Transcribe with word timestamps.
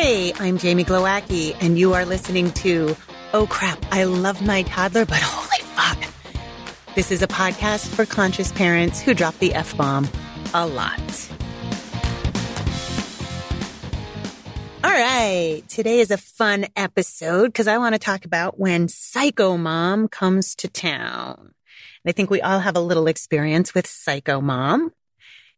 Hey, 0.00 0.32
I'm 0.38 0.58
Jamie 0.58 0.84
Glowacki, 0.84 1.56
and 1.60 1.76
you 1.76 1.92
are 1.94 2.04
listening 2.04 2.52
to 2.52 2.94
Oh 3.34 3.48
Crap, 3.50 3.84
I 3.90 4.04
Love 4.04 4.40
My 4.40 4.62
Toddler, 4.62 5.04
but 5.04 5.18
Holy 5.20 5.60
Fuck. 5.74 6.94
This 6.94 7.10
is 7.10 7.20
a 7.20 7.26
podcast 7.26 7.88
for 7.88 8.06
conscious 8.06 8.52
parents 8.52 9.00
who 9.00 9.12
drop 9.12 9.36
the 9.40 9.52
F 9.54 9.76
bomb 9.76 10.08
a 10.54 10.64
lot. 10.68 11.00
All 14.84 14.92
right. 14.92 15.64
Today 15.66 15.98
is 15.98 16.12
a 16.12 16.16
fun 16.16 16.66
episode 16.76 17.46
because 17.46 17.66
I 17.66 17.78
want 17.78 17.96
to 17.96 17.98
talk 17.98 18.24
about 18.24 18.56
when 18.56 18.86
Psycho 18.86 19.56
Mom 19.56 20.06
comes 20.06 20.54
to 20.54 20.68
town. 20.68 21.54
I 22.06 22.12
think 22.12 22.30
we 22.30 22.40
all 22.40 22.60
have 22.60 22.76
a 22.76 22.80
little 22.80 23.08
experience 23.08 23.74
with 23.74 23.88
Psycho 23.88 24.40
Mom. 24.40 24.92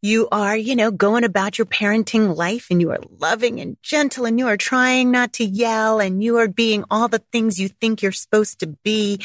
You 0.03 0.29
are, 0.33 0.57
you 0.57 0.77
know, 0.77 0.91
going 0.91 1.25
about 1.25 1.59
your 1.59 1.67
parenting 1.67 2.35
life 2.35 2.69
and 2.71 2.81
you 2.81 2.91
are 2.91 3.01
loving 3.19 3.61
and 3.61 3.77
gentle 3.83 4.25
and 4.25 4.39
you 4.39 4.47
are 4.47 4.57
trying 4.57 5.11
not 5.11 5.35
to 5.35 5.45
yell 5.45 6.01
and 6.01 6.25
you 6.25 6.39
are 6.39 6.49
being 6.49 6.85
all 6.91 7.09
the 7.09 7.23
things 7.33 7.61
you 7.61 7.69
think 7.69 8.01
you're 8.01 8.13
supposed 8.13 8.61
to 8.61 8.69
be 8.83 9.21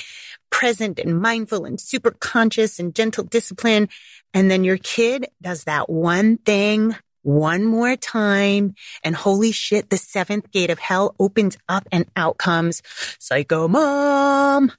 present 0.50 1.00
and 1.00 1.22
mindful 1.22 1.64
and 1.64 1.80
super 1.80 2.12
conscious 2.12 2.78
and 2.78 2.94
gentle 2.94 3.24
discipline. 3.24 3.88
And 4.34 4.52
then 4.52 4.66
your 4.66 4.78
kid 4.78 5.28
does 5.42 5.64
that 5.64 5.90
one 5.90 6.38
thing 6.38 6.96
one 7.22 7.66
more 7.66 7.96
time 7.96 8.76
and 9.04 9.16
holy 9.16 9.52
shit, 9.52 9.90
the 9.90 9.98
seventh 9.98 10.52
gate 10.52 10.70
of 10.70 10.78
hell 10.78 11.16
opens 11.20 11.58
up 11.68 11.88
and 11.92 12.06
out 12.16 12.38
comes 12.38 12.84
psycho 13.18 13.68
mom. 13.68 14.72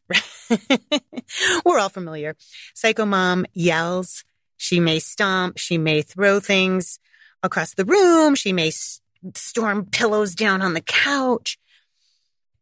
We're 1.65 1.79
all 1.79 1.89
familiar. 1.89 2.37
Psycho 2.75 3.05
mom 3.05 3.47
yells 3.53 4.25
she 4.57 4.81
may 4.81 4.99
stomp. 4.99 5.59
She 5.59 5.79
may 5.79 6.03
throw 6.03 6.41
things 6.41 6.99
across 7.43 7.75
the 7.75 7.85
room. 7.85 8.35
She 8.35 8.53
may 8.53 8.73
storm 9.35 9.87
pillows 9.87 10.35
down 10.35 10.63
on 10.63 10.75
the 10.75 10.81
couch. 10.81 11.59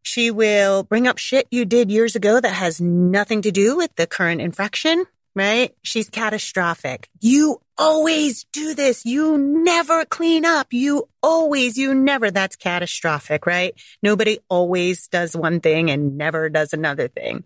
She 0.03 0.31
will 0.31 0.83
bring 0.83 1.06
up 1.06 1.19
shit 1.19 1.47
you 1.51 1.64
did 1.64 1.91
years 1.91 2.14
ago 2.14 2.41
that 2.41 2.53
has 2.53 2.81
nothing 2.81 3.42
to 3.42 3.51
do 3.51 3.77
with 3.77 3.95
the 3.97 4.06
current 4.06 4.42
infraction, 4.42 5.06
right? 5.34 5.75
She's 5.83 6.11
catastrophic. 6.11 7.09
You 7.20 7.61
always 7.78 8.45
do 8.53 8.75
this. 8.75 9.06
You 9.06 9.39
never 9.39 10.05
clean 10.05 10.45
up. 10.45 10.73
You 10.73 11.08
always, 11.23 11.79
you 11.79 11.95
never. 11.95 12.31
That's 12.31 12.56
catastrophic, 12.56 13.47
right? 13.47 13.75
Nobody 14.03 14.41
always 14.51 15.08
does 15.08 15.34
one 15.34 15.61
thing 15.61 15.91
and 15.91 16.19
never 16.19 16.51
does 16.51 16.75
another 16.75 17.08
thing. 17.08 17.45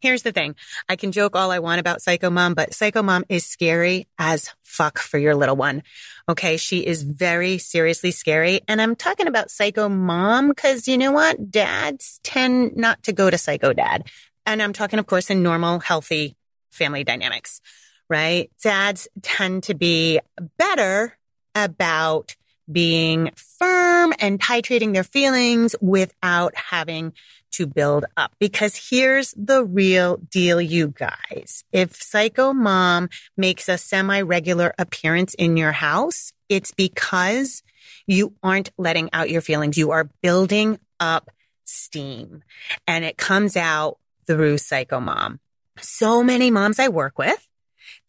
Here's 0.00 0.22
the 0.22 0.32
thing. 0.32 0.56
I 0.88 0.96
can 0.96 1.10
joke 1.10 1.34
all 1.36 1.50
I 1.50 1.58
want 1.58 1.80
about 1.80 2.02
Psycho 2.02 2.28
Mom, 2.28 2.54
but 2.54 2.74
Psycho 2.74 3.02
Mom 3.02 3.24
is 3.28 3.46
scary 3.46 4.06
as 4.18 4.50
fuck 4.62 4.98
for 4.98 5.18
your 5.18 5.34
little 5.34 5.56
one. 5.56 5.82
Okay. 6.28 6.58
She 6.58 6.80
is 6.86 7.02
very 7.02 7.58
seriously 7.58 8.10
scary. 8.10 8.60
And 8.68 8.80
I'm 8.80 8.94
talking 8.94 9.26
about 9.26 9.50
Psycho 9.50 9.88
Mom 9.88 10.48
because 10.48 10.86
you 10.86 10.98
know 10.98 11.12
what? 11.12 11.50
Dads 11.50 12.20
tend 12.22 12.76
not 12.76 13.02
to 13.04 13.12
go 13.12 13.30
to 13.30 13.38
Psycho 13.38 13.72
Dad. 13.72 14.06
And 14.44 14.62
I'm 14.62 14.72
talking, 14.72 14.98
of 14.98 15.06
course, 15.06 15.30
in 15.30 15.42
normal, 15.42 15.80
healthy 15.80 16.36
family 16.70 17.02
dynamics, 17.02 17.60
right? 18.08 18.50
Dads 18.62 19.08
tend 19.22 19.64
to 19.64 19.74
be 19.74 20.20
better 20.58 21.16
about 21.54 22.36
being 22.70 23.30
firm 23.36 24.12
and 24.18 24.40
titrating 24.40 24.92
their 24.92 25.04
feelings 25.04 25.76
without 25.80 26.54
having 26.54 27.12
to 27.52 27.66
build 27.66 28.04
up. 28.16 28.34
Because 28.38 28.88
here's 28.90 29.32
the 29.36 29.64
real 29.64 30.16
deal, 30.16 30.60
you 30.60 30.88
guys. 30.88 31.64
If 31.72 31.94
psycho 31.94 32.52
mom 32.52 33.08
makes 33.36 33.68
a 33.68 33.78
semi-regular 33.78 34.74
appearance 34.78 35.34
in 35.34 35.56
your 35.56 35.72
house, 35.72 36.32
it's 36.48 36.72
because 36.72 37.62
you 38.06 38.34
aren't 38.42 38.70
letting 38.76 39.10
out 39.12 39.30
your 39.30 39.40
feelings. 39.40 39.78
You 39.78 39.92
are 39.92 40.10
building 40.22 40.78
up 41.00 41.30
steam 41.64 42.42
and 42.86 43.04
it 43.04 43.16
comes 43.16 43.56
out 43.56 43.98
through 44.26 44.58
psycho 44.58 45.00
mom. 45.00 45.40
So 45.78 46.22
many 46.22 46.50
moms 46.50 46.78
I 46.78 46.88
work 46.88 47.18
with 47.18 47.46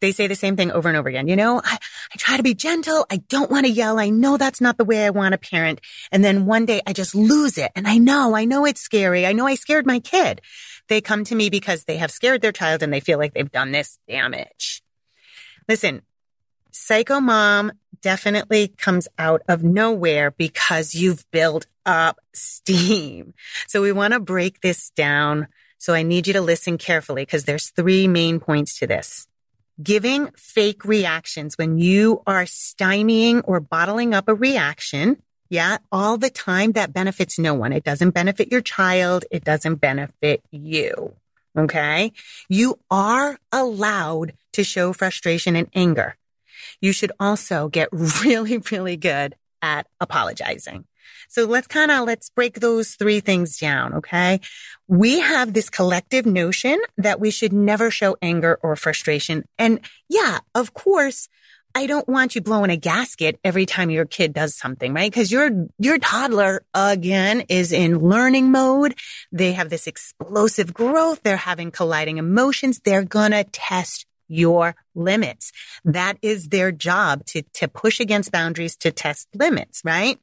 they 0.00 0.12
say 0.12 0.26
the 0.26 0.34
same 0.34 0.56
thing 0.56 0.70
over 0.70 0.88
and 0.88 0.96
over 0.96 1.08
again. 1.08 1.28
You 1.28 1.36
know, 1.36 1.60
I, 1.64 1.74
I 2.12 2.16
try 2.16 2.36
to 2.36 2.42
be 2.42 2.54
gentle. 2.54 3.06
I 3.10 3.18
don't 3.28 3.50
want 3.50 3.66
to 3.66 3.72
yell. 3.72 3.98
I 3.98 4.10
know 4.10 4.36
that's 4.36 4.60
not 4.60 4.78
the 4.78 4.84
way 4.84 5.04
I 5.04 5.10
want 5.10 5.32
to 5.32 5.38
parent. 5.38 5.80
And 6.12 6.24
then 6.24 6.46
one 6.46 6.66
day 6.66 6.82
I 6.86 6.92
just 6.92 7.14
lose 7.14 7.58
it. 7.58 7.72
And 7.74 7.86
I 7.86 7.98
know, 7.98 8.34
I 8.34 8.44
know 8.44 8.64
it's 8.64 8.80
scary. 8.80 9.26
I 9.26 9.32
know 9.32 9.46
I 9.46 9.54
scared 9.54 9.86
my 9.86 10.00
kid. 10.00 10.40
They 10.88 11.00
come 11.00 11.24
to 11.24 11.34
me 11.34 11.50
because 11.50 11.84
they 11.84 11.96
have 11.98 12.10
scared 12.10 12.40
their 12.40 12.52
child 12.52 12.82
and 12.82 12.92
they 12.92 13.00
feel 13.00 13.18
like 13.18 13.34
they've 13.34 13.50
done 13.50 13.72
this 13.72 13.98
damage. 14.08 14.82
Listen, 15.68 16.02
psycho 16.70 17.20
mom 17.20 17.72
definitely 18.00 18.68
comes 18.68 19.08
out 19.18 19.42
of 19.48 19.62
nowhere 19.62 20.30
because 20.30 20.94
you've 20.94 21.28
built 21.30 21.66
up 21.84 22.20
steam. 22.32 23.34
So 23.66 23.82
we 23.82 23.92
want 23.92 24.14
to 24.14 24.20
break 24.20 24.60
this 24.60 24.90
down. 24.90 25.48
So 25.78 25.94
I 25.94 26.02
need 26.02 26.26
you 26.26 26.32
to 26.34 26.40
listen 26.40 26.78
carefully 26.78 27.22
because 27.22 27.44
there's 27.44 27.70
three 27.70 28.08
main 28.08 28.40
points 28.40 28.78
to 28.78 28.86
this 28.86 29.28
giving 29.82 30.30
fake 30.36 30.84
reactions 30.84 31.56
when 31.56 31.78
you 31.78 32.22
are 32.26 32.44
stymieing 32.44 33.42
or 33.44 33.60
bottling 33.60 34.14
up 34.14 34.28
a 34.28 34.34
reaction. 34.34 35.22
Yeah. 35.48 35.78
All 35.90 36.18
the 36.18 36.30
time 36.30 36.72
that 36.72 36.92
benefits 36.92 37.38
no 37.38 37.54
one. 37.54 37.72
It 37.72 37.84
doesn't 37.84 38.10
benefit 38.10 38.50
your 38.50 38.60
child. 38.60 39.24
It 39.30 39.44
doesn't 39.44 39.76
benefit 39.76 40.42
you. 40.50 41.14
Okay. 41.56 42.12
You 42.48 42.78
are 42.90 43.38
allowed 43.50 44.34
to 44.52 44.64
show 44.64 44.92
frustration 44.92 45.56
and 45.56 45.68
anger. 45.74 46.16
You 46.80 46.92
should 46.92 47.12
also 47.18 47.68
get 47.68 47.88
really, 47.92 48.58
really 48.70 48.96
good 48.96 49.34
at 49.62 49.86
apologizing. 50.00 50.84
So 51.28 51.44
let's 51.44 51.66
kind 51.66 51.90
of, 51.90 52.06
let's 52.06 52.30
break 52.30 52.60
those 52.60 52.92
three 52.92 53.20
things 53.20 53.58
down. 53.58 53.94
Okay. 53.94 54.40
We 54.86 55.20
have 55.20 55.52
this 55.52 55.70
collective 55.70 56.26
notion 56.26 56.80
that 56.96 57.20
we 57.20 57.30
should 57.30 57.52
never 57.52 57.90
show 57.90 58.16
anger 58.20 58.58
or 58.62 58.74
frustration. 58.76 59.44
And 59.58 59.80
yeah, 60.08 60.38
of 60.54 60.74
course, 60.74 61.28
I 61.74 61.86
don't 61.86 62.08
want 62.08 62.34
you 62.34 62.40
blowing 62.40 62.70
a 62.70 62.76
gasket 62.76 63.38
every 63.44 63.66
time 63.66 63.90
your 63.90 64.06
kid 64.06 64.32
does 64.32 64.56
something, 64.56 64.94
right? 64.94 65.12
Cause 65.12 65.30
your, 65.30 65.68
your 65.78 65.98
toddler 65.98 66.64
again 66.74 67.44
is 67.48 67.72
in 67.72 67.98
learning 67.98 68.50
mode. 68.50 68.94
They 69.30 69.52
have 69.52 69.68
this 69.68 69.86
explosive 69.86 70.72
growth. 70.72 71.22
They're 71.22 71.36
having 71.36 71.70
colliding 71.70 72.16
emotions. 72.16 72.80
They're 72.80 73.04
going 73.04 73.32
to 73.32 73.44
test 73.44 74.06
your 74.28 74.76
limits. 74.94 75.52
That 75.84 76.18
is 76.22 76.48
their 76.48 76.72
job 76.72 77.24
to, 77.26 77.42
to 77.54 77.68
push 77.68 78.00
against 78.00 78.32
boundaries, 78.32 78.76
to 78.78 78.90
test 78.90 79.28
limits, 79.34 79.82
right? 79.84 80.18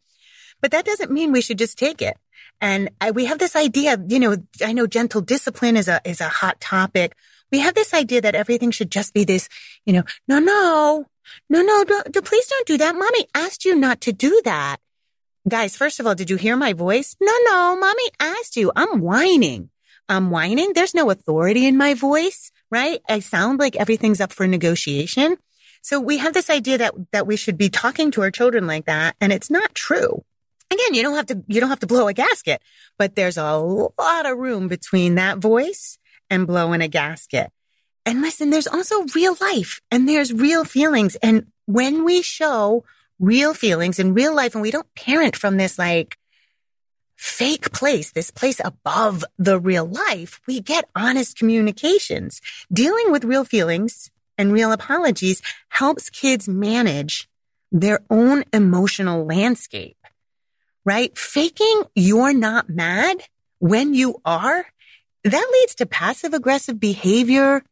But 0.62 0.72
that 0.72 0.86
doesn't 0.86 1.12
mean 1.12 1.32
we 1.32 1.42
should 1.42 1.58
just 1.58 1.78
take 1.78 2.02
it. 2.02 2.18
And 2.62 2.90
I, 3.02 3.12
we 3.12 3.26
have 3.26 3.40
this 3.40 3.56
idea, 3.56 3.98
you 4.08 4.20
know, 4.20 4.38
I 4.64 4.74
know 4.74 4.88
gentle 4.88 5.22
discipline 5.22 5.78
is 5.78 5.88
a, 5.88 6.02
is 6.06 6.22
a 6.22 6.30
hot 6.30 6.60
topic. 6.62 7.16
We 7.52 7.60
have 7.60 7.76
this 7.76 7.94
idea 7.94 8.22
that 8.22 8.36
everything 8.36 8.72
should 8.72 8.92
just 8.92 9.14
be 9.14 9.24
this, 9.24 9.50
you 9.86 9.94
know, 9.94 10.04
no, 10.28 10.40
no, 10.40 11.06
no, 11.50 11.62
no, 11.62 11.84
don't, 11.84 12.26
please 12.26 12.48
don't 12.48 12.68
do 12.68 12.78
that. 12.78 12.96
Mommy 12.96 13.28
asked 13.36 13.66
you 13.66 13.76
not 13.76 14.02
to 14.02 14.14
do 14.14 14.42
that. 14.46 14.78
Guys, 15.48 15.78
first 15.78 16.00
of 16.00 16.08
all, 16.08 16.16
did 16.16 16.30
you 16.30 16.38
hear 16.38 16.56
my 16.56 16.74
voice? 16.74 17.16
No, 17.22 17.34
no, 17.46 17.78
mommy 17.80 18.04
asked 18.20 18.58
you. 18.58 18.72
I'm 18.76 19.00
whining. 19.00 19.70
I'm 20.10 20.32
whining. 20.32 20.74
There's 20.74 20.96
no 20.96 21.10
authority 21.12 21.68
in 21.68 21.78
my 21.78 21.94
voice, 21.94 22.52
right? 22.72 23.02
I 23.08 23.20
sound 23.20 23.60
like 23.60 23.76
everything's 23.76 24.22
up 24.22 24.32
for 24.32 24.48
negotiation. 24.48 25.38
So 25.82 26.00
we 26.00 26.18
have 26.18 26.34
this 26.34 26.50
idea 26.50 26.80
that, 26.80 26.96
that 27.12 27.28
we 27.28 27.36
should 27.36 27.58
be 27.58 27.70
talking 27.70 28.10
to 28.12 28.22
our 28.22 28.32
children 28.32 28.66
like 28.66 28.86
that. 28.86 29.16
And 29.22 29.32
it's 29.32 29.52
not 29.52 29.76
true. 29.76 30.24
Again, 30.76 30.94
you 30.94 31.04
don't 31.04 31.16
have 31.16 31.28
to, 31.28 31.44
you 31.48 31.62
don't 31.62 31.70
have 31.70 31.80
to 31.80 31.88
blow 31.88 32.08
a 32.08 32.14
gasket, 32.14 32.62
but 32.98 33.16
there's 33.16 33.38
a 33.38 33.56
lot 33.58 34.26
of 34.26 34.38
room 34.38 34.68
between 34.68 35.16
that 35.16 35.38
voice 35.38 35.98
and 36.30 36.46
blowing 36.46 36.82
a 36.82 36.88
gasket. 36.88 37.52
And 38.06 38.22
listen, 38.22 38.50
there's 38.50 38.68
also 38.68 39.04
real 39.16 39.38
life 39.40 39.80
and 39.90 40.08
there's 40.08 40.34
real 40.34 40.66
feelings. 40.66 41.16
And 41.18 41.48
when 41.66 42.04
we 42.04 42.22
show 42.22 42.84
real 43.20 43.54
feelings 43.54 44.00
in 44.00 44.14
real 44.14 44.36
life 44.36 44.54
and 44.54 44.62
we 44.62 44.72
don't 44.72 44.94
parent 44.96 45.36
from 45.36 45.58
this 45.58 45.80
like 45.80 46.18
fake 47.16 47.72
place, 47.72 48.12
this 48.12 48.30
place 48.30 48.60
above 48.64 49.24
the 49.40 49.60
real 49.60 49.86
life, 49.86 50.42
we 50.46 50.60
get 50.60 50.90
honest 50.94 51.38
communications. 51.38 52.42
Dealing 52.72 53.12
with 53.12 53.24
real 53.24 53.46
feelings 53.46 54.12
and 54.38 54.52
real 54.52 54.74
apologies 54.74 55.42
helps 55.70 56.10
kids 56.10 56.48
manage 56.50 57.30
their 57.72 58.02
own 58.10 58.44
emotional 58.54 59.26
landscape 59.26 59.98
right? 60.86 61.18
Faking 61.18 61.84
you're 61.96 62.34
not 62.34 62.70
mad 62.70 63.18
when 63.60 63.94
you 63.94 64.22
are, 64.24 64.66
that 65.24 65.50
leads 65.52 65.76
to 65.76 65.86
passive 65.86 66.34
aggressive 66.34 66.80
behavior. 66.80 67.64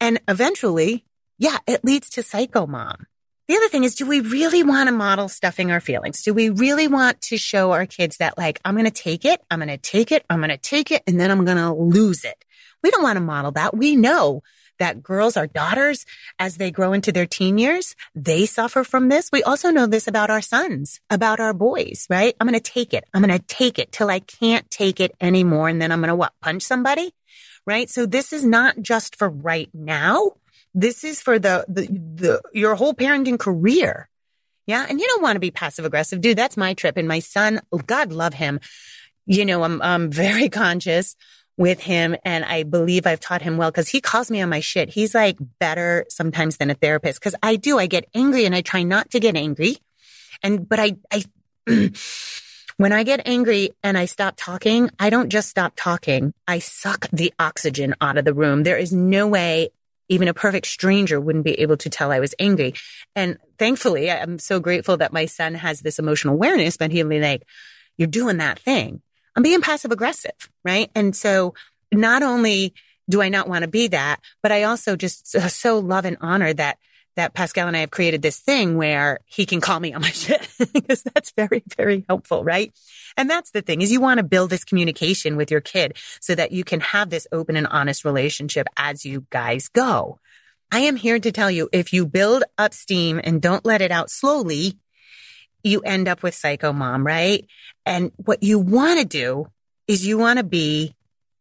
And 0.00 0.20
eventually, 0.26 1.04
yeah, 1.38 1.58
it 1.66 1.84
leads 1.84 2.08
to 2.10 2.22
psycho 2.22 2.66
mom. 2.66 3.06
The 3.48 3.56
other 3.56 3.68
thing 3.68 3.84
is, 3.84 3.96
do 3.96 4.06
we 4.06 4.20
really 4.20 4.62
want 4.62 4.88
to 4.88 4.94
model 4.94 5.28
stuffing 5.28 5.70
our 5.70 5.80
feelings? 5.80 6.22
Do 6.22 6.32
we 6.32 6.48
really 6.48 6.88
want 6.88 7.20
to 7.22 7.36
show 7.36 7.72
our 7.72 7.84
kids 7.84 8.16
that 8.16 8.38
like, 8.38 8.60
I'm 8.64 8.74
going 8.74 8.86
to 8.86 8.90
take 8.90 9.24
it, 9.24 9.42
I'm 9.50 9.58
going 9.58 9.68
to 9.68 9.76
take 9.76 10.10
it, 10.10 10.24
I'm 10.30 10.38
going 10.38 10.50
to 10.50 10.56
take 10.56 10.90
it, 10.90 11.02
and 11.06 11.20
then 11.20 11.30
I'm 11.30 11.44
going 11.44 11.58
to 11.58 11.72
lose 11.74 12.24
it? 12.24 12.44
We 12.82 12.90
don't 12.90 13.02
want 13.02 13.16
to 13.16 13.20
model 13.20 13.50
that. 13.52 13.76
We 13.76 13.94
know 13.94 14.42
that 14.82 15.02
girls, 15.02 15.36
our 15.36 15.46
daughters, 15.46 16.04
as 16.40 16.56
they 16.56 16.72
grow 16.72 16.92
into 16.92 17.12
their 17.12 17.24
teen 17.24 17.56
years, 17.56 17.94
they 18.16 18.46
suffer 18.46 18.82
from 18.82 19.08
this. 19.08 19.30
We 19.32 19.44
also 19.44 19.70
know 19.70 19.86
this 19.86 20.08
about 20.08 20.28
our 20.28 20.42
sons, 20.42 21.00
about 21.08 21.38
our 21.38 21.54
boys, 21.54 22.06
right? 22.10 22.34
I'm 22.40 22.48
going 22.48 22.60
to 22.60 22.72
take 22.72 22.92
it. 22.92 23.04
I'm 23.14 23.22
going 23.22 23.38
to 23.38 23.44
take 23.46 23.78
it 23.78 23.92
till 23.92 24.10
I 24.10 24.18
can't 24.18 24.68
take 24.70 24.98
it 24.98 25.14
anymore. 25.20 25.68
And 25.68 25.80
then 25.80 25.92
I'm 25.92 26.00
going 26.00 26.08
to 26.08 26.16
what? 26.16 26.32
Punch 26.40 26.62
somebody? 26.62 27.14
Right? 27.64 27.88
So 27.88 28.06
this 28.06 28.32
is 28.32 28.44
not 28.44 28.82
just 28.82 29.14
for 29.14 29.28
right 29.28 29.70
now. 29.72 30.32
This 30.74 31.04
is 31.04 31.22
for 31.22 31.38
the, 31.38 31.64
the, 31.68 31.82
the, 31.86 32.42
your 32.52 32.74
whole 32.74 32.92
parenting 32.92 33.38
career. 33.38 34.08
Yeah. 34.66 34.84
And 34.88 34.98
you 34.98 35.06
don't 35.06 35.22
want 35.22 35.36
to 35.36 35.40
be 35.40 35.52
passive 35.52 35.84
aggressive. 35.84 36.20
Dude, 36.20 36.38
that's 36.38 36.56
my 36.56 36.74
trip. 36.74 36.96
And 36.96 37.06
my 37.06 37.20
son, 37.20 37.60
oh, 37.70 37.78
God 37.78 38.12
love 38.12 38.34
him. 38.34 38.58
You 39.26 39.44
know, 39.44 39.62
I'm, 39.62 39.80
I'm 39.80 40.10
very 40.10 40.48
conscious 40.62 41.14
with 41.56 41.80
him. 41.80 42.16
And 42.24 42.44
I 42.44 42.62
believe 42.62 43.06
I've 43.06 43.20
taught 43.20 43.42
him 43.42 43.56
well 43.56 43.70
because 43.70 43.88
he 43.88 44.00
calls 44.00 44.30
me 44.30 44.40
on 44.40 44.48
my 44.48 44.60
shit. 44.60 44.88
He's 44.88 45.14
like 45.14 45.36
better 45.58 46.06
sometimes 46.08 46.56
than 46.56 46.70
a 46.70 46.74
therapist 46.74 47.20
because 47.20 47.34
I 47.42 47.56
do. 47.56 47.78
I 47.78 47.86
get 47.86 48.08
angry 48.14 48.44
and 48.44 48.54
I 48.54 48.62
try 48.62 48.82
not 48.82 49.10
to 49.10 49.20
get 49.20 49.36
angry. 49.36 49.76
And, 50.42 50.68
but 50.68 50.80
I, 50.80 50.96
I, 51.12 51.24
when 52.76 52.92
I 52.92 53.04
get 53.04 53.26
angry 53.26 53.70
and 53.82 53.96
I 53.96 54.06
stop 54.06 54.34
talking, 54.36 54.90
I 54.98 55.10
don't 55.10 55.30
just 55.30 55.48
stop 55.48 55.74
talking. 55.76 56.32
I 56.48 56.58
suck 56.58 57.08
the 57.12 57.32
oxygen 57.38 57.94
out 58.00 58.18
of 58.18 58.24
the 58.24 58.34
room. 58.34 58.62
There 58.62 58.78
is 58.78 58.92
no 58.92 59.28
way 59.28 59.70
even 60.08 60.28
a 60.28 60.34
perfect 60.34 60.66
stranger 60.66 61.18
wouldn't 61.18 61.44
be 61.44 61.60
able 61.60 61.76
to 61.78 61.88
tell 61.88 62.12
I 62.12 62.20
was 62.20 62.34
angry. 62.38 62.74
And 63.16 63.38
thankfully, 63.58 64.10
I'm 64.10 64.38
so 64.38 64.60
grateful 64.60 64.98
that 64.98 65.12
my 65.12 65.24
son 65.24 65.54
has 65.54 65.80
this 65.80 65.98
emotional 65.98 66.34
awareness, 66.34 66.76
but 66.76 66.90
he'll 66.90 67.08
be 67.08 67.20
like, 67.20 67.44
you're 67.96 68.08
doing 68.08 68.38
that 68.38 68.58
thing. 68.58 69.00
I'm 69.34 69.42
being 69.42 69.62
passive 69.62 69.92
aggressive, 69.92 70.50
right? 70.64 70.90
And 70.94 71.14
so 71.16 71.54
not 71.90 72.22
only 72.22 72.74
do 73.08 73.22
I 73.22 73.28
not 73.28 73.48
want 73.48 73.62
to 73.62 73.68
be 73.68 73.88
that, 73.88 74.20
but 74.42 74.52
I 74.52 74.64
also 74.64 74.96
just 74.96 75.28
so 75.28 75.78
love 75.78 76.04
and 76.04 76.16
honor 76.20 76.52
that 76.54 76.78
that 77.16 77.34
Pascal 77.34 77.68
and 77.68 77.76
I 77.76 77.80
have 77.80 77.90
created 77.90 78.22
this 78.22 78.38
thing 78.38 78.76
where 78.76 79.18
he 79.26 79.44
can 79.44 79.60
call 79.60 79.78
me 79.78 79.92
on 79.92 80.00
my 80.00 80.08
shit 80.12 80.48
because 80.72 81.02
that's 81.02 81.32
very, 81.32 81.62
very 81.76 82.04
helpful, 82.08 82.42
right? 82.42 82.72
And 83.16 83.28
that's 83.28 83.50
the 83.50 83.62
thing 83.62 83.82
is 83.82 83.92
you 83.92 84.00
want 84.00 84.18
to 84.18 84.24
build 84.24 84.50
this 84.50 84.64
communication 84.64 85.36
with 85.36 85.50
your 85.50 85.60
kid 85.60 85.96
so 86.20 86.34
that 86.34 86.52
you 86.52 86.64
can 86.64 86.80
have 86.80 87.10
this 87.10 87.26
open 87.30 87.56
and 87.56 87.66
honest 87.66 88.04
relationship 88.04 88.66
as 88.76 89.04
you 89.04 89.26
guys 89.30 89.68
go. 89.68 90.18
I 90.70 90.80
am 90.80 90.96
here 90.96 91.18
to 91.18 91.32
tell 91.32 91.50
you 91.50 91.68
if 91.70 91.92
you 91.92 92.06
build 92.06 92.44
up 92.56 92.72
steam 92.72 93.20
and 93.22 93.42
don't 93.42 93.66
let 93.66 93.82
it 93.82 93.90
out 93.90 94.10
slowly, 94.10 94.78
you 95.62 95.80
end 95.80 96.08
up 96.08 96.22
with 96.22 96.34
psycho 96.34 96.72
mom, 96.72 97.06
right? 97.06 97.46
And 97.86 98.12
what 98.16 98.42
you 98.42 98.58
want 98.58 99.00
to 99.00 99.04
do 99.04 99.46
is 99.86 100.06
you 100.06 100.18
want 100.18 100.38
to 100.38 100.44
be 100.44 100.94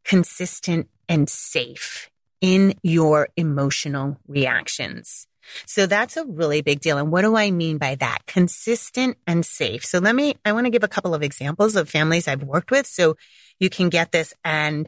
consistent 0.04 0.90
and 1.08 1.30
safe 1.30 2.10
in 2.42 2.74
your 2.82 3.30
emotional 3.38 4.18
reactions. 4.28 5.28
So 5.66 5.86
that's 5.86 6.18
a 6.18 6.26
really 6.26 6.62
big 6.62 6.80
deal. 6.80 6.98
And 6.98 7.12
what 7.12 7.22
do 7.22 7.36
I 7.36 7.52
mean 7.52 7.78
by 7.78 7.96
that? 7.96 8.26
Consistent 8.26 9.18
and 9.28 9.46
safe. 9.46 9.86
So 9.86 10.00
let 10.00 10.16
me, 10.16 10.36
I 10.46 10.54
want 10.54 10.66
to 10.66 10.72
give 10.72 10.84
a 10.84 10.88
couple 10.88 11.14
of 11.14 11.24
examples 11.24 11.76
of 11.76 11.90
families 11.90 12.28
I've 12.28 12.44
worked 12.44 12.72
with 12.72 12.88
so 12.88 13.18
you 13.60 13.70
can 13.70 13.90
get 13.90 14.12
this 14.12 14.34
and 14.44 14.88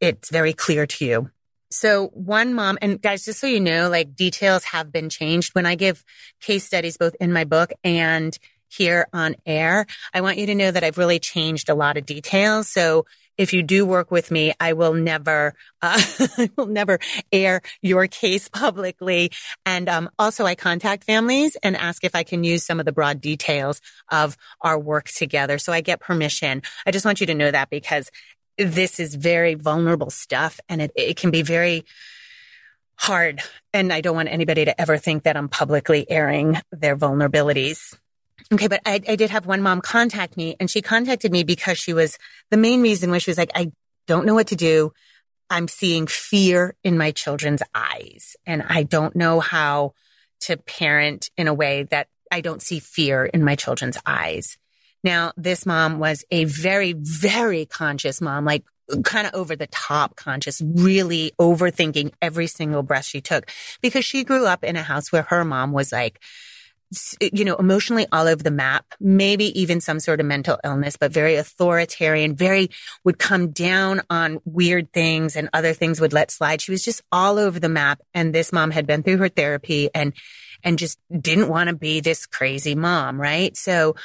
it's 0.00 0.30
very 0.30 0.52
clear 0.52 0.86
to 0.86 1.04
you. 1.04 1.30
So 1.70 2.08
one 2.08 2.54
mom, 2.54 2.78
and 2.80 3.02
guys, 3.02 3.24
just 3.24 3.40
so 3.40 3.46
you 3.48 3.60
know, 3.60 3.88
like 3.88 4.14
details 4.14 4.64
have 4.64 4.92
been 4.92 5.08
changed 5.08 5.54
when 5.54 5.66
I 5.66 5.74
give 5.74 6.04
case 6.40 6.64
studies, 6.64 6.96
both 6.96 7.16
in 7.20 7.32
my 7.32 7.44
book 7.44 7.72
and 7.82 8.38
here 8.76 9.06
on 9.12 9.36
air. 9.46 9.86
I 10.12 10.20
want 10.20 10.38
you 10.38 10.46
to 10.46 10.54
know 10.54 10.70
that 10.70 10.84
I've 10.84 10.98
really 10.98 11.18
changed 11.18 11.68
a 11.68 11.74
lot 11.74 11.96
of 11.96 12.06
details. 12.06 12.68
So 12.68 13.06
if 13.36 13.52
you 13.52 13.62
do 13.62 13.84
work 13.84 14.10
with 14.10 14.30
me, 14.30 14.52
I 14.60 14.74
will 14.74 14.94
never, 14.94 15.54
uh, 15.82 16.00
I 16.38 16.50
will 16.56 16.66
never 16.66 16.98
air 17.32 17.62
your 17.82 18.06
case 18.06 18.48
publicly. 18.48 19.32
And 19.66 19.88
um, 19.88 20.10
also, 20.18 20.44
I 20.44 20.54
contact 20.54 21.04
families 21.04 21.56
and 21.62 21.76
ask 21.76 22.04
if 22.04 22.14
I 22.14 22.22
can 22.22 22.44
use 22.44 22.64
some 22.64 22.78
of 22.78 22.86
the 22.86 22.92
broad 22.92 23.20
details 23.20 23.80
of 24.10 24.36
our 24.60 24.78
work 24.78 25.08
together. 25.08 25.58
So 25.58 25.72
I 25.72 25.80
get 25.80 26.00
permission. 26.00 26.62
I 26.86 26.90
just 26.90 27.04
want 27.04 27.20
you 27.20 27.26
to 27.26 27.34
know 27.34 27.50
that 27.50 27.70
because 27.70 28.10
this 28.56 29.00
is 29.00 29.16
very 29.16 29.54
vulnerable 29.54 30.10
stuff, 30.10 30.60
and 30.68 30.80
it, 30.80 30.92
it 30.94 31.16
can 31.16 31.32
be 31.32 31.42
very 31.42 31.84
hard. 32.96 33.40
And 33.72 33.92
I 33.92 34.00
don't 34.00 34.14
want 34.14 34.28
anybody 34.28 34.64
to 34.66 34.80
ever 34.80 34.96
think 34.96 35.24
that 35.24 35.36
I'm 35.36 35.48
publicly 35.48 36.08
airing 36.08 36.60
their 36.70 36.96
vulnerabilities. 36.96 37.96
Okay, 38.52 38.68
but 38.68 38.80
I, 38.84 39.00
I 39.08 39.16
did 39.16 39.30
have 39.30 39.46
one 39.46 39.62
mom 39.62 39.80
contact 39.80 40.36
me 40.36 40.56
and 40.60 40.70
she 40.70 40.82
contacted 40.82 41.32
me 41.32 41.44
because 41.44 41.78
she 41.78 41.92
was 41.92 42.18
the 42.50 42.56
main 42.56 42.82
reason 42.82 43.10
was 43.10 43.22
she 43.22 43.30
was 43.30 43.38
like, 43.38 43.52
I 43.54 43.72
don't 44.06 44.26
know 44.26 44.34
what 44.34 44.48
to 44.48 44.56
do. 44.56 44.92
I'm 45.50 45.68
seeing 45.68 46.06
fear 46.06 46.74
in 46.84 46.98
my 46.98 47.10
children's 47.10 47.62
eyes 47.74 48.36
and 48.46 48.62
I 48.68 48.82
don't 48.82 49.16
know 49.16 49.40
how 49.40 49.92
to 50.40 50.56
parent 50.56 51.30
in 51.36 51.48
a 51.48 51.54
way 51.54 51.84
that 51.84 52.08
I 52.30 52.40
don't 52.40 52.62
see 52.62 52.80
fear 52.80 53.24
in 53.24 53.44
my 53.44 53.54
children's 53.54 53.98
eyes. 54.04 54.58
Now, 55.02 55.32
this 55.36 55.66
mom 55.66 55.98
was 55.98 56.24
a 56.30 56.44
very, 56.44 56.94
very 56.94 57.66
conscious 57.66 58.20
mom, 58.20 58.44
like 58.44 58.64
kind 59.04 59.26
of 59.26 59.34
over 59.34 59.56
the 59.56 59.66
top 59.68 60.16
conscious, 60.16 60.60
really 60.62 61.32
overthinking 61.38 62.12
every 62.20 62.46
single 62.46 62.82
breath 62.82 63.04
she 63.06 63.20
took 63.20 63.50
because 63.80 64.04
she 64.04 64.24
grew 64.24 64.46
up 64.46 64.64
in 64.64 64.76
a 64.76 64.82
house 64.82 65.12
where 65.12 65.22
her 65.22 65.44
mom 65.44 65.72
was 65.72 65.92
like, 65.92 66.20
you 67.20 67.44
know, 67.44 67.56
emotionally 67.56 68.06
all 68.12 68.26
over 68.26 68.42
the 68.42 68.50
map, 68.50 68.84
maybe 69.00 69.58
even 69.60 69.80
some 69.80 70.00
sort 70.00 70.20
of 70.20 70.26
mental 70.26 70.58
illness, 70.64 70.96
but 70.96 71.12
very 71.12 71.36
authoritarian, 71.36 72.36
very 72.36 72.70
would 73.04 73.18
come 73.18 73.50
down 73.50 74.02
on 74.10 74.40
weird 74.44 74.92
things 74.92 75.36
and 75.36 75.48
other 75.52 75.72
things 75.72 76.00
would 76.00 76.12
let 76.12 76.30
slide. 76.30 76.60
She 76.60 76.70
was 76.70 76.84
just 76.84 77.02
all 77.10 77.38
over 77.38 77.58
the 77.58 77.68
map. 77.68 78.00
And 78.12 78.34
this 78.34 78.52
mom 78.52 78.70
had 78.70 78.86
been 78.86 79.02
through 79.02 79.18
her 79.18 79.28
therapy 79.28 79.90
and, 79.94 80.12
and 80.62 80.78
just 80.78 80.98
didn't 81.10 81.48
want 81.48 81.68
to 81.68 81.76
be 81.76 82.00
this 82.00 82.26
crazy 82.26 82.74
mom, 82.74 83.20
right? 83.20 83.56
So, 83.56 83.96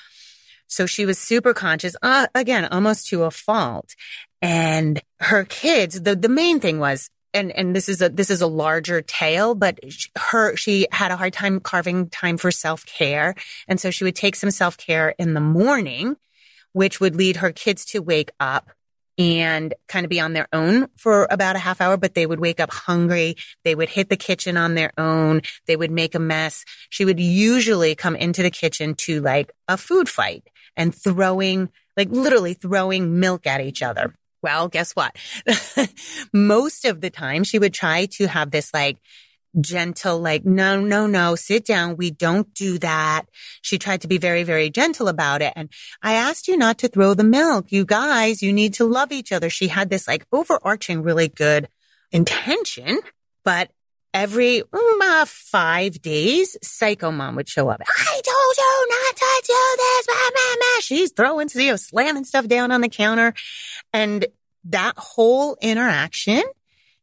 so 0.68 0.86
she 0.86 1.06
was 1.06 1.18
super 1.18 1.54
conscious, 1.54 1.96
uh, 2.02 2.28
again, 2.36 2.66
almost 2.66 3.08
to 3.08 3.24
a 3.24 3.31
fault. 3.31 3.96
And 4.42 5.02
her 5.20 5.44
kids, 5.44 6.02
the, 6.02 6.16
the 6.16 6.30
main 6.30 6.60
thing 6.60 6.80
was 6.80 7.10
and 7.34 7.52
and 7.52 7.76
this 7.76 7.90
is 7.90 8.02
a 8.02 8.10
this 8.10 8.30
is 8.30 8.42
a 8.42 8.48
larger 8.48 9.02
tale 9.02 9.56
but 9.56 9.80
her 10.18 10.56
she 10.56 10.88
had 10.92 11.12
a 11.12 11.18
hard 11.18 11.34
time 11.34 11.60
carving 11.60 12.10
time 12.10 12.38
for 12.38 12.52
self-care 12.52 13.36
and 13.68 13.80
so 13.80 13.92
she 13.92 14.04
would 14.04 14.16
take 14.16 14.36
some 14.36 14.52
self-care 14.52 15.16
in 15.18 15.34
the 15.34 15.42
morning 15.42 16.16
which 16.74 17.00
would 17.00 17.16
lead 17.16 17.38
her 17.38 17.52
kids 17.52 17.86
to 17.86 18.00
wake 18.00 18.31
up 18.40 18.70
and 19.20 19.74
kind 19.90 20.06
of 20.06 20.10
be 20.10 20.22
on 20.22 20.31
their 20.31 20.48
own 20.54 20.88
for 20.96 21.28
about 21.30 21.58
a 21.58 21.60
half 21.60 21.81
hour, 21.81 21.98
but 21.98 22.14
they 22.14 22.26
would 22.26 22.40
wake 22.40 22.62
up 22.62 22.72
hungry. 22.72 23.36
They 23.66 23.76
would 23.76 23.90
hit 23.90 24.08
the 24.08 24.16
kitchen 24.16 24.56
on 24.56 24.76
their 24.76 24.94
own. 24.98 25.42
They 25.68 25.76
would 25.76 25.92
make 25.92 26.16
a 26.16 26.20
mess. 26.20 26.64
She 26.90 27.04
would 27.04 27.20
usually 27.20 27.96
come 27.96 28.16
into 28.16 28.42
the 28.42 28.50
kitchen 28.50 28.96
to 28.96 29.20
like 29.20 29.52
a 29.68 29.76
food 29.76 30.08
fight 30.08 30.48
and 30.78 30.96
throwing, 30.96 31.70
like 31.98 32.09
literally 32.09 32.54
throwing 32.54 33.19
milk 33.19 33.45
at 33.45 33.59
each 33.59 33.83
other. 33.83 34.16
Well, 34.42 34.68
guess 34.68 34.94
what? 34.94 35.16
Most 36.34 36.86
of 36.86 37.02
the 37.02 37.10
time 37.10 37.44
she 37.44 37.60
would 37.60 37.74
try 37.74 38.06
to 38.14 38.28
have 38.28 38.52
this 38.52 38.74
like 38.74 38.98
gentle, 39.60 40.19
like, 40.19 40.46
no, 40.46 40.80
no, 40.80 41.08
no, 41.08 41.36
sit 41.36 41.66
down. 41.66 41.98
We 41.98 42.12
don't 42.12 42.54
do 42.54 42.78
that. 42.80 43.24
She 43.62 43.78
tried 43.78 44.02
to 44.02 44.08
be 44.08 44.18
very, 44.18 44.44
very 44.44 44.69
gentle 44.69 45.08
about 45.08 45.42
it. 45.42 45.54
And 45.56 45.69
I 46.02 46.14
asked 46.14 46.48
you 46.48 46.58
not 46.58 46.78
to 46.80 46.88
throw 46.88 47.14
the 47.14 47.24
milk. 47.24 47.72
You 47.72 47.86
guys, 47.86 48.42
you 48.42 48.54
need 48.54 48.76
to 48.76 48.86
love 48.86 49.12
each 49.12 49.31
other. 49.31 49.50
She 49.50 49.68
had 49.68 49.90
this 49.90 50.08
like 50.08 50.26
overarching, 50.31 51.02
really 51.04 51.28
good 51.28 51.68
intention, 52.12 53.00
but 53.44 53.72
every 54.13 54.61
um, 54.61 54.99
uh, 55.01 55.25
five 55.28 56.01
days, 56.01 56.57
Psycho 56.61 57.11
Mom 57.11 57.35
would 57.35 57.47
show 57.47 57.69
up. 57.69 57.81
I 57.81 58.21
told 58.23 58.57
you 58.57 58.87
not 58.89 59.16
to 59.16 59.44
do 59.47 59.78
this. 59.78 60.06
Blah, 60.06 60.16
blah, 60.16 60.56
blah. 60.56 60.81
She's 60.81 61.11
throwing, 61.11 61.49
you 61.54 61.71
know, 61.71 61.75
slamming 61.75 62.25
stuff 62.25 62.47
down 62.47 62.71
on 62.71 62.81
the 62.81 62.89
counter. 62.89 63.33
And 63.94 64.25
that 64.66 64.97
whole 64.97 65.57
interaction, 65.61 66.44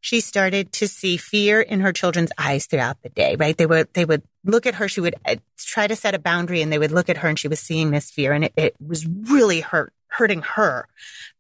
she 0.00 0.20
started 0.20 0.72
to 0.72 0.88
see 0.88 1.16
fear 1.16 1.60
in 1.60 1.80
her 1.80 1.92
children's 1.92 2.30
eyes 2.38 2.66
throughout 2.66 3.02
the 3.02 3.08
day, 3.08 3.36
right? 3.36 3.56
They 3.56 3.66
would, 3.66 3.92
they 3.94 4.04
would 4.04 4.22
look 4.44 4.66
at 4.66 4.76
her. 4.76 4.88
She 4.88 5.00
would 5.00 5.16
uh, 5.25 5.36
try 5.58 5.86
to 5.86 5.96
set 5.96 6.14
a 6.14 6.18
boundary 6.18 6.62
and 6.62 6.72
they 6.72 6.78
would 6.78 6.92
look 6.92 7.08
at 7.08 7.18
her 7.18 7.28
and 7.28 7.38
she 7.38 7.48
was 7.48 7.60
seeing 7.60 7.90
this 7.90 8.10
fear 8.10 8.32
and 8.32 8.44
it, 8.44 8.52
it 8.56 8.76
was 8.84 9.06
really 9.06 9.60
hurt, 9.60 9.92
hurting 10.08 10.42
her 10.42 10.86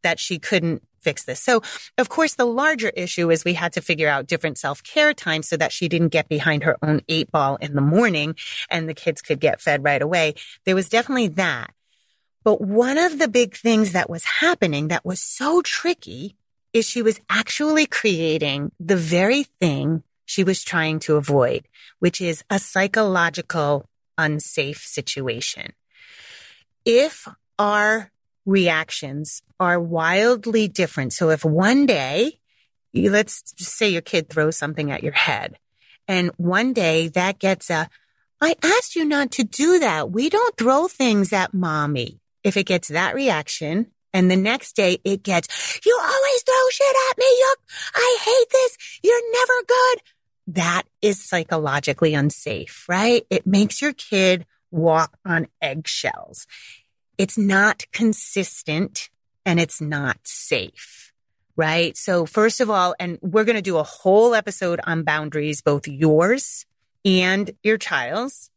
that 0.02 0.18
she 0.18 0.38
couldn't 0.38 0.82
fix 1.00 1.24
this. 1.24 1.40
So, 1.40 1.62
of 1.98 2.08
course, 2.08 2.34
the 2.34 2.44
larger 2.44 2.90
issue 2.90 3.30
is 3.30 3.44
we 3.44 3.54
had 3.54 3.72
to 3.74 3.80
figure 3.80 4.08
out 4.08 4.26
different 4.26 4.58
self 4.58 4.82
care 4.82 5.14
times 5.14 5.48
so 5.48 5.56
that 5.56 5.72
she 5.72 5.88
didn't 5.88 6.08
get 6.08 6.28
behind 6.28 6.64
her 6.64 6.76
own 6.82 7.00
eight 7.08 7.30
ball 7.30 7.56
in 7.56 7.74
the 7.74 7.80
morning 7.80 8.34
and 8.70 8.88
the 8.88 8.94
kids 8.94 9.22
could 9.22 9.40
get 9.40 9.60
fed 9.60 9.84
right 9.84 10.02
away. 10.02 10.34
There 10.64 10.74
was 10.74 10.88
definitely 10.88 11.28
that. 11.28 11.72
But 12.44 12.60
one 12.60 12.96
of 12.96 13.18
the 13.18 13.28
big 13.28 13.56
things 13.56 13.92
that 13.92 14.08
was 14.08 14.24
happening 14.24 14.88
that 14.88 15.04
was 15.04 15.20
so 15.20 15.62
tricky 15.62 16.36
is 16.72 16.84
she 16.84 17.02
was 17.02 17.20
actually 17.28 17.86
creating 17.86 18.70
the 18.78 18.96
very 18.96 19.44
thing 19.60 20.02
she 20.26 20.44
was 20.44 20.62
trying 20.62 20.98
to 21.00 21.16
avoid, 21.16 21.66
which 21.98 22.20
is 22.20 22.44
a 22.50 22.58
psychological 22.58 23.88
unsafe 24.18 24.84
situation. 24.84 25.72
If 26.84 27.26
our 27.58 28.10
reactions 28.46 29.42
are 29.60 29.78
wildly 29.78 30.68
different. 30.68 31.12
So 31.12 31.30
if 31.30 31.44
one 31.44 31.84
day 31.84 32.38
let's 33.04 33.42
say 33.56 33.88
your 33.88 34.02
kid 34.02 34.28
throws 34.28 34.56
something 34.56 34.90
at 34.90 35.02
your 35.02 35.12
head. 35.12 35.58
And 36.08 36.30
one 36.36 36.72
day 36.72 37.08
that 37.08 37.38
gets 37.38 37.70
a, 37.70 37.88
I 38.40 38.54
asked 38.62 38.96
you 38.96 39.04
not 39.04 39.30
to 39.32 39.44
do 39.44 39.78
that. 39.80 40.10
We 40.10 40.30
don't 40.30 40.56
throw 40.56 40.88
things 40.88 41.32
at 41.32 41.54
mommy. 41.54 42.20
If 42.44 42.56
it 42.56 42.64
gets 42.64 42.88
that 42.88 43.14
reaction 43.14 43.88
and 44.12 44.30
the 44.30 44.36
next 44.36 44.76
day 44.76 44.98
it 45.04 45.22
gets, 45.22 45.80
you 45.84 45.98
always 46.00 46.42
throw 46.42 46.68
shit 46.70 46.96
at 47.10 47.18
me. 47.18 47.24
Yuck. 47.24 47.56
I 47.94 48.18
hate 48.24 48.50
this. 48.50 48.78
You're 49.02 49.32
never 49.32 49.66
good. 49.66 50.02
That 50.48 50.82
is 51.02 51.22
psychologically 51.22 52.14
unsafe, 52.14 52.84
right? 52.88 53.26
It 53.30 53.46
makes 53.46 53.82
your 53.82 53.92
kid 53.92 54.46
walk 54.70 55.16
on 55.24 55.48
eggshells. 55.60 56.46
It's 57.18 57.38
not 57.38 57.84
consistent 57.92 59.08
and 59.44 59.60
it's 59.60 59.80
not 59.80 60.18
safe, 60.24 61.12
right? 61.56 61.96
So 61.96 62.26
first 62.26 62.60
of 62.60 62.68
all, 62.68 62.94
and 62.98 63.18
we're 63.22 63.44
going 63.44 63.56
to 63.56 63.62
do 63.62 63.78
a 63.78 63.82
whole 63.82 64.34
episode 64.34 64.80
on 64.84 65.04
boundaries, 65.04 65.62
both 65.62 65.86
yours 65.86 66.66
and 67.04 67.50
your 67.62 67.78
child's, 67.78 68.50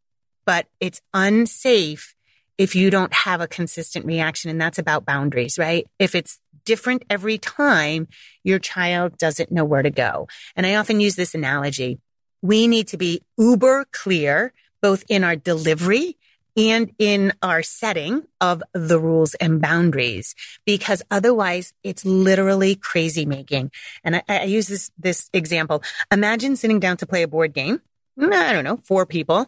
but 0.45 0.65
it's 0.79 1.01
unsafe 1.13 2.15
if 2.57 2.75
you 2.75 2.89
don't 2.89 3.13
have 3.13 3.39
a 3.39 3.47
consistent 3.47 4.05
reaction. 4.05 4.49
And 4.49 4.59
that's 4.59 4.79
about 4.79 5.05
boundaries, 5.05 5.57
right? 5.57 5.87
If 5.99 6.15
it's 6.15 6.39
different 6.65 7.03
every 7.09 7.37
time, 7.37 8.07
your 8.43 8.59
child 8.59 9.17
doesn't 9.17 9.51
know 9.51 9.63
where 9.63 9.83
to 9.83 9.91
go. 9.91 10.27
And 10.55 10.65
I 10.65 10.75
often 10.75 10.99
use 10.99 11.15
this 11.15 11.35
analogy. 11.35 11.99
We 12.41 12.67
need 12.67 12.87
to 12.89 12.97
be 12.97 13.21
uber 13.37 13.85
clear, 13.91 14.53
both 14.81 15.03
in 15.07 15.23
our 15.23 15.35
delivery 15.35 16.17
and 16.57 16.93
in 16.97 17.33
our 17.41 17.63
setting 17.63 18.23
of 18.41 18.63
the 18.73 18.99
rules 18.99 19.33
and 19.35 19.61
boundaries, 19.61 20.35
because 20.65 21.01
otherwise 21.09 21.73
it's 21.83 22.05
literally 22.05 22.75
crazy 22.75 23.25
making. 23.25 23.71
And 24.03 24.17
I, 24.17 24.23
I 24.27 24.43
use 24.43 24.67
this, 24.67 24.91
this 24.97 25.29
example. 25.33 25.83
Imagine 26.11 26.55
sitting 26.55 26.79
down 26.79 26.97
to 26.97 27.07
play 27.07 27.23
a 27.23 27.27
board 27.27 27.53
game. 27.53 27.81
Mm, 28.19 28.33
I 28.33 28.51
don't 28.51 28.65
know, 28.65 28.77
four 28.83 29.05
people 29.05 29.47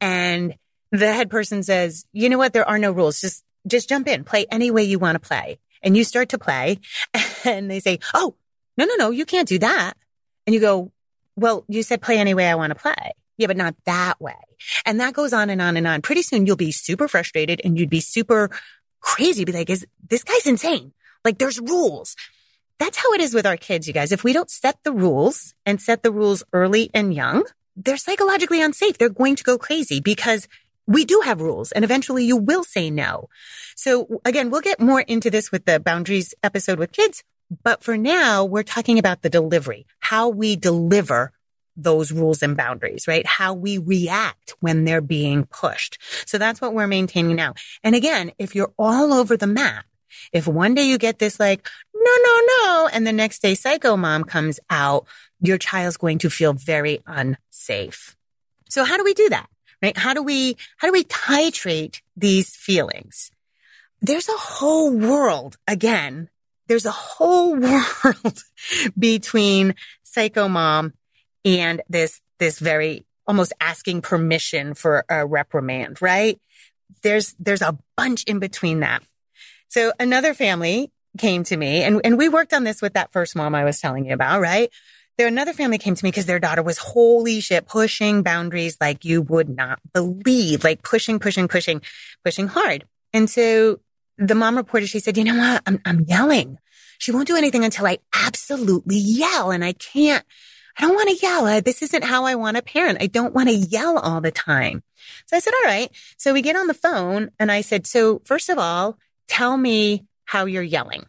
and 0.00 0.54
the 0.92 1.12
head 1.12 1.30
person 1.30 1.62
says, 1.62 2.04
you 2.12 2.28
know 2.28 2.38
what? 2.38 2.52
There 2.52 2.68
are 2.68 2.78
no 2.78 2.92
rules. 2.92 3.20
Just, 3.20 3.42
just 3.66 3.88
jump 3.88 4.06
in, 4.06 4.24
play 4.24 4.46
any 4.50 4.70
way 4.70 4.84
you 4.84 4.98
want 4.98 5.20
to 5.20 5.26
play. 5.26 5.58
And 5.82 5.96
you 5.96 6.04
start 6.04 6.28
to 6.28 6.38
play 6.38 6.78
and 7.44 7.68
they 7.68 7.80
say, 7.80 7.98
Oh, 8.14 8.36
no, 8.76 8.84
no, 8.84 8.94
no, 8.96 9.10
you 9.10 9.26
can't 9.26 9.48
do 9.48 9.58
that. 9.58 9.94
And 10.46 10.54
you 10.54 10.60
go, 10.60 10.92
well, 11.36 11.64
you 11.68 11.82
said 11.82 12.02
play 12.02 12.18
any 12.18 12.34
way 12.34 12.48
I 12.48 12.54
want 12.54 12.70
to 12.70 12.74
play. 12.74 13.12
Yeah, 13.42 13.48
but 13.48 13.56
not 13.56 13.74
that 13.86 14.20
way. 14.20 14.36
And 14.86 15.00
that 15.00 15.14
goes 15.14 15.32
on 15.32 15.50
and 15.50 15.60
on 15.60 15.76
and 15.76 15.84
on. 15.84 16.00
Pretty 16.00 16.22
soon 16.22 16.46
you'll 16.46 16.54
be 16.54 16.70
super 16.70 17.08
frustrated 17.08 17.60
and 17.64 17.76
you'd 17.76 17.90
be 17.90 17.98
super 17.98 18.50
crazy. 19.00 19.44
Be 19.44 19.50
like, 19.50 19.68
is 19.68 19.84
this 20.08 20.22
guy's 20.22 20.46
insane? 20.46 20.92
Like 21.24 21.38
there's 21.38 21.58
rules. 21.58 22.14
That's 22.78 22.96
how 22.96 23.12
it 23.14 23.20
is 23.20 23.34
with 23.34 23.44
our 23.44 23.56
kids, 23.56 23.88
you 23.88 23.92
guys. 23.92 24.12
If 24.12 24.22
we 24.22 24.32
don't 24.32 24.48
set 24.48 24.78
the 24.84 24.92
rules 24.92 25.54
and 25.66 25.80
set 25.80 26.04
the 26.04 26.12
rules 26.12 26.44
early 26.52 26.88
and 26.94 27.12
young, 27.12 27.44
they're 27.74 27.96
psychologically 27.96 28.62
unsafe. 28.62 28.96
They're 28.96 29.08
going 29.08 29.34
to 29.34 29.42
go 29.42 29.58
crazy 29.58 29.98
because 29.98 30.46
we 30.86 31.04
do 31.04 31.20
have 31.24 31.40
rules 31.40 31.72
and 31.72 31.84
eventually 31.84 32.24
you 32.24 32.36
will 32.36 32.62
say 32.62 32.90
no. 32.90 33.28
So 33.74 34.20
again, 34.24 34.50
we'll 34.50 34.60
get 34.60 34.78
more 34.78 35.00
into 35.00 35.30
this 35.30 35.50
with 35.50 35.64
the 35.64 35.80
boundaries 35.80 36.32
episode 36.44 36.78
with 36.78 36.92
kids. 36.92 37.24
But 37.64 37.82
for 37.82 37.98
now, 37.98 38.44
we're 38.44 38.62
talking 38.62 39.00
about 39.00 39.22
the 39.22 39.30
delivery, 39.30 39.84
how 39.98 40.28
we 40.28 40.54
deliver 40.54 41.32
those 41.76 42.12
rules 42.12 42.42
and 42.42 42.56
boundaries, 42.56 43.06
right? 43.08 43.26
How 43.26 43.54
we 43.54 43.78
react 43.78 44.54
when 44.60 44.84
they're 44.84 45.00
being 45.00 45.46
pushed. 45.46 45.98
So 46.26 46.38
that's 46.38 46.60
what 46.60 46.74
we're 46.74 46.86
maintaining 46.86 47.36
now. 47.36 47.54
And 47.82 47.94
again, 47.94 48.32
if 48.38 48.54
you're 48.54 48.72
all 48.78 49.12
over 49.12 49.36
the 49.36 49.46
map, 49.46 49.84
if 50.32 50.46
one 50.46 50.74
day 50.74 50.84
you 50.84 50.98
get 50.98 51.18
this 51.18 51.40
like, 51.40 51.68
no, 51.94 52.12
no, 52.24 52.40
no, 52.46 52.88
and 52.92 53.06
the 53.06 53.12
next 53.12 53.40
day 53.42 53.54
psycho 53.54 53.96
mom 53.96 54.24
comes 54.24 54.60
out, 54.68 55.06
your 55.40 55.58
child's 55.58 55.96
going 55.96 56.18
to 56.18 56.30
feel 56.30 56.52
very 56.52 57.00
unsafe. 57.06 58.16
So 58.68 58.84
how 58.84 58.96
do 58.96 59.04
we 59.04 59.14
do 59.14 59.28
that? 59.30 59.48
Right? 59.82 59.96
How 59.96 60.14
do 60.14 60.22
we, 60.22 60.56
how 60.76 60.86
do 60.86 60.92
we 60.92 61.04
titrate 61.04 62.02
these 62.16 62.54
feelings? 62.54 63.30
There's 64.00 64.28
a 64.28 64.36
whole 64.36 64.92
world 64.92 65.56
again. 65.66 66.28
There's 66.68 66.86
a 66.86 66.92
whole 66.92 67.56
world 67.56 68.42
between 68.98 69.74
psycho 70.02 70.48
mom 70.48 70.92
and 71.44 71.82
this, 71.88 72.20
this 72.38 72.58
very 72.58 73.04
almost 73.26 73.52
asking 73.60 74.02
permission 74.02 74.74
for 74.74 75.04
a 75.08 75.26
reprimand, 75.26 76.02
right? 76.02 76.40
There's, 77.02 77.34
there's 77.38 77.62
a 77.62 77.78
bunch 77.96 78.24
in 78.24 78.38
between 78.38 78.80
that. 78.80 79.02
So 79.68 79.92
another 79.98 80.34
family 80.34 80.90
came 81.18 81.44
to 81.44 81.56
me 81.56 81.82
and, 81.82 82.00
and 82.04 82.18
we 82.18 82.28
worked 82.28 82.52
on 82.52 82.64
this 82.64 82.82
with 82.82 82.94
that 82.94 83.12
first 83.12 83.36
mom 83.36 83.54
I 83.54 83.64
was 83.64 83.80
telling 83.80 84.06
you 84.06 84.14
about, 84.14 84.40
right? 84.40 84.70
There 85.18 85.26
another 85.26 85.52
family 85.52 85.78
came 85.78 85.94
to 85.94 86.04
me 86.04 86.10
because 86.10 86.26
their 86.26 86.38
daughter 86.38 86.62
was 86.62 86.78
holy 86.78 87.40
shit 87.40 87.66
pushing 87.66 88.22
boundaries 88.22 88.78
like 88.80 89.04
you 89.04 89.22
would 89.22 89.48
not 89.48 89.78
believe, 89.92 90.64
like 90.64 90.82
pushing, 90.82 91.18
pushing, 91.18 91.48
pushing, 91.48 91.82
pushing 92.24 92.48
hard. 92.48 92.84
And 93.12 93.28
so 93.28 93.80
the 94.16 94.34
mom 94.34 94.56
reported, 94.56 94.88
she 94.88 95.00
said, 95.00 95.18
you 95.18 95.24
know 95.24 95.36
what? 95.36 95.62
I'm, 95.66 95.80
I'm 95.84 96.00
yelling. 96.08 96.58
She 96.98 97.12
won't 97.12 97.26
do 97.26 97.36
anything 97.36 97.64
until 97.64 97.86
I 97.86 97.98
absolutely 98.14 98.96
yell 98.96 99.50
and 99.50 99.64
I 99.64 99.72
can't, 99.72 100.24
I 100.76 100.82
don't 100.82 100.94
want 100.94 101.10
to 101.10 101.26
yell. 101.26 101.60
This 101.60 101.82
isn't 101.82 102.04
how 102.04 102.24
I 102.24 102.34
want 102.34 102.56
to 102.56 102.62
parent. 102.62 102.98
I 103.00 103.06
don't 103.06 103.34
want 103.34 103.48
to 103.48 103.54
yell 103.54 103.98
all 103.98 104.20
the 104.20 104.30
time. 104.30 104.82
So 105.26 105.36
I 105.36 105.40
said, 105.40 105.52
all 105.52 105.70
right. 105.70 105.90
So 106.16 106.32
we 106.32 106.42
get 106.42 106.56
on 106.56 106.66
the 106.66 106.74
phone 106.74 107.30
and 107.38 107.50
I 107.52 107.60
said, 107.60 107.86
so 107.86 108.20
first 108.24 108.48
of 108.48 108.58
all, 108.58 108.98
tell 109.28 109.56
me 109.56 110.04
how 110.24 110.46
you're 110.46 110.62
yelling. 110.62 111.04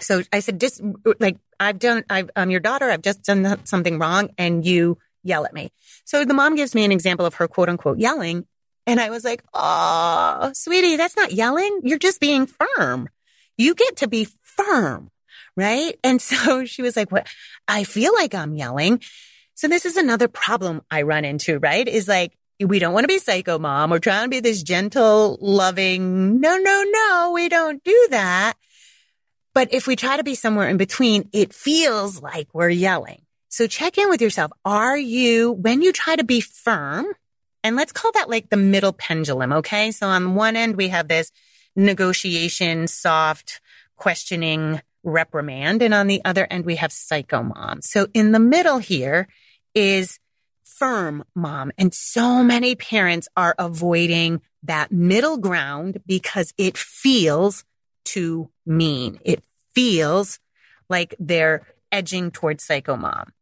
So 0.00 0.22
I 0.32 0.40
said, 0.40 0.60
just 0.60 0.82
like 1.20 1.38
I've 1.60 1.78
done, 1.78 2.04
i 2.10 2.24
am 2.34 2.50
your 2.50 2.60
daughter. 2.60 2.90
I've 2.90 3.02
just 3.02 3.22
done 3.22 3.64
something 3.64 3.98
wrong 3.98 4.30
and 4.36 4.66
you 4.66 4.98
yell 5.22 5.44
at 5.44 5.54
me. 5.54 5.70
So 6.04 6.24
the 6.24 6.34
mom 6.34 6.56
gives 6.56 6.74
me 6.74 6.84
an 6.84 6.92
example 6.92 7.26
of 7.26 7.34
her 7.34 7.48
quote 7.48 7.68
unquote 7.68 7.98
yelling. 7.98 8.46
And 8.86 9.00
I 9.00 9.10
was 9.10 9.24
like, 9.24 9.42
Oh, 9.54 10.50
sweetie, 10.54 10.96
that's 10.96 11.16
not 11.16 11.32
yelling. 11.32 11.80
You're 11.84 11.98
just 11.98 12.20
being 12.20 12.46
firm. 12.46 13.08
You 13.56 13.74
get 13.74 13.96
to 13.98 14.08
be 14.08 14.28
firm 14.42 15.10
right? 15.56 15.98
And 16.04 16.20
so 16.20 16.64
she 16.64 16.82
was 16.82 16.96
like, 16.96 17.10
what? 17.10 17.26
I 17.66 17.84
feel 17.84 18.12
like 18.14 18.34
I'm 18.34 18.54
yelling. 18.54 19.00
So 19.54 19.68
this 19.68 19.86
is 19.86 19.96
another 19.96 20.28
problem 20.28 20.82
I 20.90 21.02
run 21.02 21.24
into, 21.24 21.58
right? 21.58 21.86
Is 21.86 22.08
like, 22.08 22.36
we 22.60 22.78
don't 22.78 22.92
want 22.92 23.04
to 23.04 23.08
be 23.08 23.18
psycho 23.18 23.58
mom. 23.58 23.90
We're 23.90 23.98
trying 23.98 24.24
to 24.24 24.28
be 24.28 24.40
this 24.40 24.62
gentle, 24.62 25.38
loving, 25.40 26.40
no, 26.40 26.56
no, 26.56 26.84
no, 26.86 27.32
we 27.34 27.48
don't 27.48 27.82
do 27.82 28.08
that. 28.10 28.54
But 29.54 29.72
if 29.72 29.86
we 29.86 29.96
try 29.96 30.16
to 30.16 30.24
be 30.24 30.34
somewhere 30.34 30.68
in 30.68 30.76
between, 30.76 31.28
it 31.32 31.52
feels 31.52 32.20
like 32.20 32.48
we're 32.52 32.68
yelling. 32.68 33.22
So 33.48 33.66
check 33.66 33.98
in 33.98 34.08
with 34.08 34.20
yourself. 34.20 34.50
Are 34.64 34.96
you, 34.96 35.52
when 35.52 35.82
you 35.82 35.92
try 35.92 36.16
to 36.16 36.24
be 36.24 36.40
firm, 36.40 37.06
and 37.64 37.76
let's 37.76 37.92
call 37.92 38.12
that 38.12 38.28
like 38.28 38.50
the 38.50 38.58
middle 38.58 38.92
pendulum. 38.92 39.52
Okay. 39.52 39.90
So 39.90 40.06
on 40.06 40.34
one 40.34 40.54
end, 40.54 40.76
we 40.76 40.88
have 40.88 41.08
this 41.08 41.32
negotiation, 41.74 42.86
soft, 42.86 43.60
questioning, 43.96 44.82
reprimand. 45.04 45.82
And 45.82 45.94
on 45.94 46.06
the 46.06 46.22
other 46.24 46.46
end, 46.50 46.64
we 46.64 46.76
have 46.76 46.92
psycho 46.92 47.42
mom. 47.42 47.82
So 47.82 48.08
in 48.14 48.32
the 48.32 48.40
middle 48.40 48.78
here 48.78 49.28
is 49.74 50.18
firm 50.64 51.24
mom. 51.34 51.70
And 51.78 51.94
so 51.94 52.42
many 52.42 52.74
parents 52.74 53.28
are 53.36 53.54
avoiding 53.58 54.40
that 54.64 54.90
middle 54.90 55.36
ground 55.36 56.00
because 56.06 56.52
it 56.58 56.76
feels 56.76 57.64
too 58.04 58.50
mean. 58.66 59.20
It 59.24 59.44
feels 59.74 60.40
like 60.88 61.14
they're 61.18 61.66
edging 61.92 62.30
towards 62.30 62.64
psycho 62.64 62.96
mom. 62.96 63.32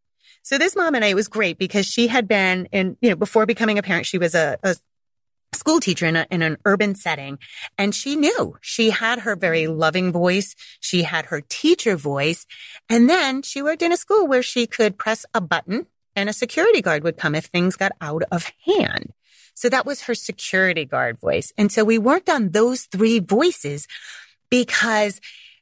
So 0.42 0.58
this 0.58 0.74
mom 0.74 0.94
and 0.94 1.04
I, 1.04 1.14
was 1.14 1.28
great 1.28 1.56
because 1.56 1.86
she 1.86 2.08
had 2.08 2.26
been 2.26 2.66
in, 2.72 2.96
you 3.00 3.10
know, 3.10 3.16
before 3.16 3.46
becoming 3.46 3.78
a 3.78 3.82
parent, 3.82 4.06
she 4.06 4.18
was 4.18 4.34
a, 4.34 4.58
a 4.62 4.74
school 5.62 5.78
teacher 5.78 6.06
in, 6.06 6.16
a, 6.16 6.26
in 6.28 6.42
an 6.42 6.56
urban 6.64 6.96
setting. 6.96 7.38
And 7.78 7.94
she 7.94 8.16
knew 8.16 8.56
she 8.60 8.90
had 8.90 9.20
her 9.20 9.36
very 9.36 9.68
loving 9.68 10.10
voice. 10.10 10.56
She 10.80 11.04
had 11.04 11.26
her 11.26 11.40
teacher 11.40 11.96
voice. 11.96 12.46
And 12.88 13.08
then 13.08 13.42
she 13.42 13.62
worked 13.62 13.82
in 13.82 13.92
a 13.92 13.96
school 13.96 14.26
where 14.26 14.42
she 14.42 14.66
could 14.66 14.98
press 14.98 15.24
a 15.32 15.40
button 15.40 15.86
and 16.16 16.28
a 16.28 16.32
security 16.32 16.82
guard 16.82 17.04
would 17.04 17.16
come 17.16 17.36
if 17.36 17.44
things 17.44 17.76
got 17.76 17.92
out 18.00 18.24
of 18.32 18.50
hand. 18.66 19.12
So 19.54 19.68
that 19.68 19.86
was 19.86 20.02
her 20.02 20.16
security 20.16 20.84
guard 20.84 21.20
voice. 21.20 21.52
And 21.56 21.70
so 21.70 21.84
we 21.84 21.96
worked 21.96 22.28
on 22.28 22.50
those 22.50 22.86
three 22.86 23.20
voices 23.20 23.86
because 24.50 25.20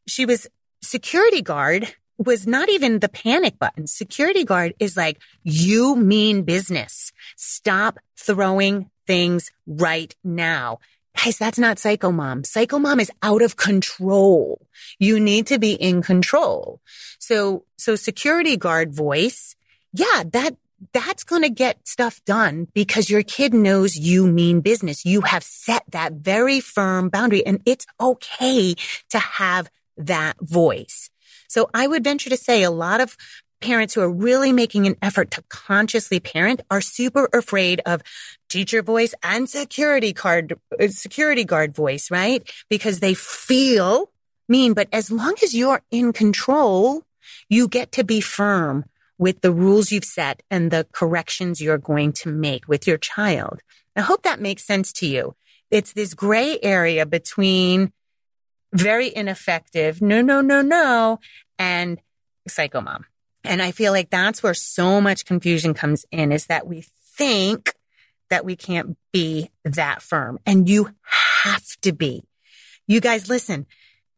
she 0.08 0.24
was 0.24 0.46
security 0.82 1.42
guard 1.42 1.94
was 2.16 2.46
not 2.46 2.70
even 2.70 3.00
the 3.00 3.08
panic 3.10 3.58
button. 3.58 3.86
Security 3.86 4.44
guard 4.44 4.72
is 4.78 4.96
like, 4.96 5.20
you 5.42 5.94
mean 5.94 6.42
business. 6.42 7.12
Stop 7.36 7.98
throwing 8.16 8.90
things 9.10 9.50
right 9.66 10.14
now. 10.22 10.78
Guys, 11.16 11.36
that's 11.36 11.58
not 11.58 11.80
psycho 11.80 12.12
mom. 12.12 12.44
Psycho 12.44 12.78
mom 12.78 13.00
is 13.00 13.10
out 13.24 13.42
of 13.42 13.56
control. 13.56 14.64
You 15.00 15.18
need 15.18 15.48
to 15.48 15.58
be 15.58 15.72
in 15.72 16.00
control. 16.00 16.80
So, 17.18 17.64
so 17.76 17.96
security 17.96 18.56
guard 18.56 18.94
voice. 18.94 19.56
Yeah, 19.92 20.22
that, 20.32 20.54
that's 20.92 21.24
going 21.24 21.42
to 21.42 21.50
get 21.50 21.88
stuff 21.88 22.24
done 22.24 22.68
because 22.72 23.10
your 23.10 23.24
kid 23.24 23.52
knows 23.52 23.96
you 23.96 24.28
mean 24.28 24.60
business. 24.60 25.04
You 25.04 25.22
have 25.22 25.42
set 25.42 25.82
that 25.90 26.12
very 26.12 26.60
firm 26.60 27.08
boundary 27.08 27.44
and 27.44 27.60
it's 27.66 27.86
okay 28.00 28.76
to 29.08 29.18
have 29.18 29.68
that 29.96 30.36
voice. 30.40 31.10
So 31.48 31.68
I 31.74 31.88
would 31.88 32.04
venture 32.04 32.30
to 32.30 32.36
say 32.36 32.62
a 32.62 32.70
lot 32.70 33.00
of 33.00 33.16
parents 33.60 33.94
who 33.94 34.00
are 34.00 34.10
really 34.10 34.52
making 34.52 34.86
an 34.86 34.96
effort 35.02 35.30
to 35.32 35.44
consciously 35.48 36.20
parent 36.20 36.60
are 36.70 36.80
super 36.80 37.28
afraid 37.32 37.80
of 37.86 38.02
teacher 38.50 38.82
voice 38.82 39.14
and 39.22 39.48
security 39.48 40.12
guard, 40.12 40.58
uh, 40.78 40.88
security 40.88 41.44
guard 41.44 41.74
voice, 41.74 42.10
right? 42.10 42.42
Because 42.68 43.00
they 43.00 43.14
feel 43.14 44.10
mean. 44.48 44.74
But 44.74 44.88
as 44.92 45.10
long 45.10 45.34
as 45.42 45.54
you're 45.54 45.82
in 45.90 46.12
control, 46.12 47.02
you 47.48 47.68
get 47.68 47.92
to 47.92 48.04
be 48.04 48.20
firm 48.20 48.84
with 49.16 49.40
the 49.40 49.52
rules 49.52 49.92
you've 49.92 50.04
set 50.04 50.42
and 50.50 50.70
the 50.70 50.86
corrections 50.92 51.60
you're 51.60 51.78
going 51.78 52.12
to 52.12 52.28
make 52.30 52.68
with 52.68 52.86
your 52.86 52.98
child. 52.98 53.60
I 53.96 54.00
hope 54.02 54.22
that 54.24 54.40
makes 54.40 54.64
sense 54.64 54.92
to 54.94 55.06
you. 55.06 55.34
It's 55.70 55.92
this 55.92 56.14
gray 56.14 56.58
area 56.62 57.06
between 57.06 57.92
very 58.72 59.14
ineffective, 59.14 60.00
no, 60.00 60.22
no, 60.22 60.40
no, 60.40 60.62
no, 60.62 61.20
and 61.58 62.00
psycho 62.48 62.80
mom. 62.80 63.04
And 63.44 63.62
I 63.62 63.72
feel 63.72 63.92
like 63.92 64.10
that's 64.10 64.42
where 64.42 64.54
so 64.54 65.00
much 65.00 65.24
confusion 65.24 65.74
comes 65.74 66.04
in 66.10 66.32
is 66.32 66.46
that 66.46 66.66
we 66.66 66.84
think 67.16 67.74
that 68.30 68.44
we 68.44 68.56
can't 68.56 68.96
be 69.12 69.50
that 69.64 70.02
firm 70.02 70.38
and 70.46 70.68
you 70.68 70.90
have 71.42 71.66
to 71.82 71.92
be. 71.92 72.24
You 72.86 73.00
guys 73.00 73.28
listen, 73.28 73.66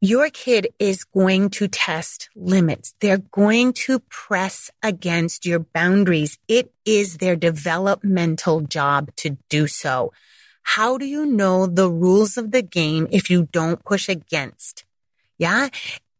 your 0.01 0.31
kid 0.31 0.69
is 0.79 1.05
going 1.05 1.51
to 1.51 1.69
test 1.69 2.29
limits. 2.35 2.95
They're 3.01 3.19
going 3.19 3.73
to 3.85 4.01
press 4.09 4.71
against 4.83 5.47
your 5.47 5.61
boundaries. 5.61 6.39
It 6.49 6.73
is 6.85 7.19
their 7.19 7.37
developmental 7.37 8.63
job 8.63 9.15
to 9.17 9.39
do 9.49 9.67
so. 9.67 10.13
How 10.63 10.99
do 10.99 11.05
you 11.05 11.27
know 11.27 11.67
the 11.67 11.91
rules 11.91 12.37
of 12.37 12.51
the 12.51 12.63
game 12.63 13.07
if 13.11 13.31
you 13.31 13.49
don't 13.53 13.85
push 13.85 14.09
against? 14.09 14.85
Yeah. 15.39 15.69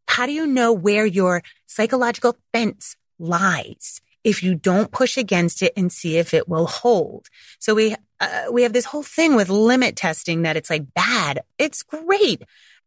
How 0.07 0.27
do 0.27 0.33
you 0.33 0.47
know 0.47 0.73
where 0.73 1.07
your 1.07 1.43
psychological 1.67 2.37
fence 2.53 2.97
lies 3.19 4.01
if 4.25 4.43
you 4.43 4.55
don't 4.55 4.91
push 4.91 5.17
against 5.17 5.63
it 5.63 5.73
and 5.77 5.93
see 5.93 6.19
if 6.19 6.35
it 6.35 6.49
will 6.49 6.67
hold? 6.67 7.29
So 7.59 7.75
we, 7.75 7.97
uh, 8.21 8.45
we 8.51 8.63
have 8.63 8.73
this 8.73 8.85
whole 8.85 9.03
thing 9.03 9.35
with 9.35 9.49
limit 9.49 9.97
testing 9.97 10.43
that 10.43 10.57
it's 10.57 10.71
like 10.71 10.93
bad. 10.95 11.43
It's 11.59 11.83
great 11.83 12.43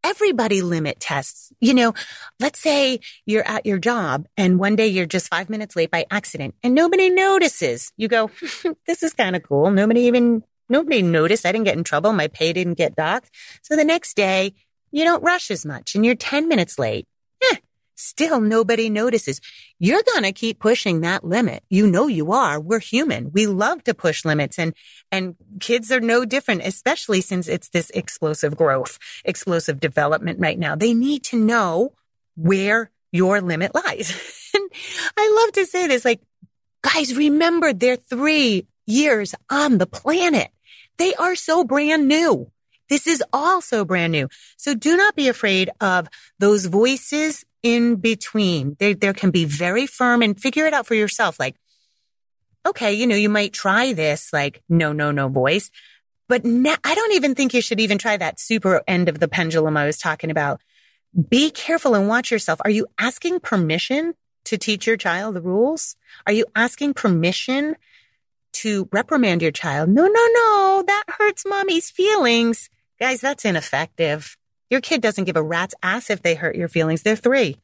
everybody 0.05 0.61
limit 0.61 0.99
tests. 0.99 1.51
You 1.59 1.73
know, 1.73 1.93
let's 2.39 2.59
say 2.59 2.99
you're 3.25 3.47
at 3.47 3.65
your 3.65 3.79
job 3.79 4.27
and 4.37 4.59
one 4.59 4.75
day 4.75 4.87
you're 4.87 5.07
just 5.07 5.29
five 5.29 5.49
minutes 5.49 5.75
late 5.75 5.89
by 5.89 6.05
accident 6.11 6.53
and 6.61 6.75
nobody 6.75 7.09
notices. 7.09 7.91
You 7.97 8.07
go, 8.07 8.29
this 8.87 9.01
is 9.01 9.13
kind 9.13 9.35
of 9.35 9.41
cool. 9.41 9.71
Nobody 9.71 10.01
even, 10.01 10.43
nobody 10.69 11.01
noticed. 11.01 11.45
I 11.45 11.51
didn't 11.51 11.65
get 11.65 11.77
in 11.77 11.83
trouble. 11.83 12.13
My 12.13 12.27
pay 12.27 12.53
didn't 12.53 12.75
get 12.75 12.95
docked. 12.95 13.31
So 13.63 13.75
the 13.75 13.83
next 13.83 14.15
day 14.15 14.53
you 14.91 15.03
don't 15.03 15.23
rush 15.23 15.49
as 15.49 15.65
much 15.65 15.95
and 15.95 16.05
you're 16.05 16.15
10 16.15 16.47
minutes 16.47 16.77
late. 16.77 17.07
Still 17.95 18.41
nobody 18.41 18.89
notices. 18.89 19.39
You're 19.79 20.03
going 20.13 20.23
to 20.23 20.31
keep 20.33 20.59
pushing 20.59 21.01
that 21.01 21.23
limit. 21.23 21.63
You 21.69 21.87
know 21.87 22.07
you 22.07 22.33
are. 22.33 22.59
We're 22.59 22.79
human. 22.79 23.31
We 23.31 23.47
love 23.47 23.83
to 23.85 23.93
push 23.93 24.25
limits 24.25 24.59
and, 24.59 24.73
and 25.11 25.35
kids 25.59 25.91
are 25.91 26.01
no 26.01 26.25
different, 26.25 26.63
especially 26.63 27.21
since 27.21 27.47
it's 27.47 27.69
this 27.69 27.89
explosive 27.91 28.57
growth, 28.57 28.99
explosive 29.23 29.79
development 29.79 30.39
right 30.39 30.59
now. 30.59 30.75
They 30.75 30.93
need 30.93 31.23
to 31.25 31.39
know 31.39 31.93
where 32.35 32.91
your 33.11 33.41
limit 33.41 33.73
lies. 33.73 34.11
and 34.53 34.69
I 35.17 35.43
love 35.43 35.53
to 35.53 35.65
say 35.65 35.87
this, 35.87 36.03
like, 36.03 36.21
guys, 36.81 37.15
remember 37.15 37.73
they're 37.73 37.95
three 37.95 38.67
years 38.85 39.33
on 39.49 39.77
the 39.77 39.87
planet. 39.87 40.49
They 40.97 41.13
are 41.15 41.35
so 41.35 41.63
brand 41.63 42.07
new. 42.07 42.51
This 42.89 43.07
is 43.07 43.23
also 43.33 43.83
brand 43.83 44.11
new. 44.11 44.29
So 44.57 44.75
do 44.75 44.95
not 44.95 45.15
be 45.15 45.27
afraid 45.27 45.69
of 45.81 46.07
those 46.39 46.65
voices 46.65 47.43
in 47.65 47.95
between. 47.95 48.77
There, 48.79 48.93
there 48.93 49.13
can 49.13 49.31
be 49.31 49.43
very 49.43 49.87
firm 49.87 50.21
and 50.21 50.39
figure 50.39 50.67
it 50.67 50.73
out 50.73 50.85
for 50.85 50.93
yourself. 50.93 51.39
Like, 51.39 51.55
okay, 52.63 52.93
you 52.93 53.07
know, 53.07 53.15
you 53.15 53.27
might 53.27 53.53
try 53.53 53.91
this, 53.91 54.31
like, 54.31 54.61
no, 54.69 54.93
no, 54.93 55.09
no 55.09 55.29
voice. 55.29 55.71
But 56.29 56.43
I 56.45 56.95
don't 56.95 57.13
even 57.13 57.33
think 57.33 57.55
you 57.55 57.61
should 57.61 57.79
even 57.79 57.97
try 57.97 58.17
that 58.17 58.39
super 58.39 58.83
end 58.87 59.09
of 59.09 59.19
the 59.19 59.27
pendulum 59.27 59.77
I 59.77 59.87
was 59.87 59.97
talking 59.97 60.29
about. 60.29 60.61
Be 61.29 61.49
careful 61.49 61.95
and 61.95 62.07
watch 62.07 62.29
yourself. 62.29 62.61
Are 62.63 62.69
you 62.69 62.85
asking 62.99 63.39
permission 63.39 64.13
to 64.43 64.59
teach 64.59 64.85
your 64.85 64.97
child 64.97 65.35
the 65.35 65.41
rules? 65.41 65.95
Are 66.27 66.33
you 66.33 66.45
asking 66.55 66.93
permission 66.93 67.77
to 68.53 68.87
reprimand 68.91 69.41
your 69.41 69.51
child? 69.51 69.89
No, 69.89 70.05
no, 70.05 70.27
no. 70.33 70.83
That 70.85 71.05
hurts 71.17 71.47
mommy's 71.47 71.89
feelings. 71.89 72.69
Guys, 72.99 73.21
that's 73.21 73.43
ineffective. 73.43 74.37
Your 74.69 74.81
kid 74.81 75.01
doesn't 75.01 75.25
give 75.25 75.37
a 75.37 75.43
rat's 75.43 75.75
ass 75.83 76.09
if 76.09 76.21
they 76.21 76.35
hurt 76.35 76.55
your 76.55 76.67
feelings. 76.67 77.03
They're 77.03 77.15
three. 77.15 77.57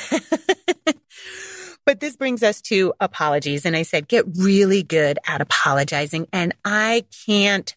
but 1.84 2.00
this 2.00 2.16
brings 2.16 2.42
us 2.42 2.60
to 2.62 2.94
apologies. 3.00 3.66
And 3.66 3.76
I 3.76 3.82
said, 3.82 4.08
get 4.08 4.24
really 4.36 4.82
good 4.82 5.18
at 5.26 5.40
apologizing. 5.40 6.28
And 6.32 6.54
I 6.64 7.04
can't, 7.26 7.74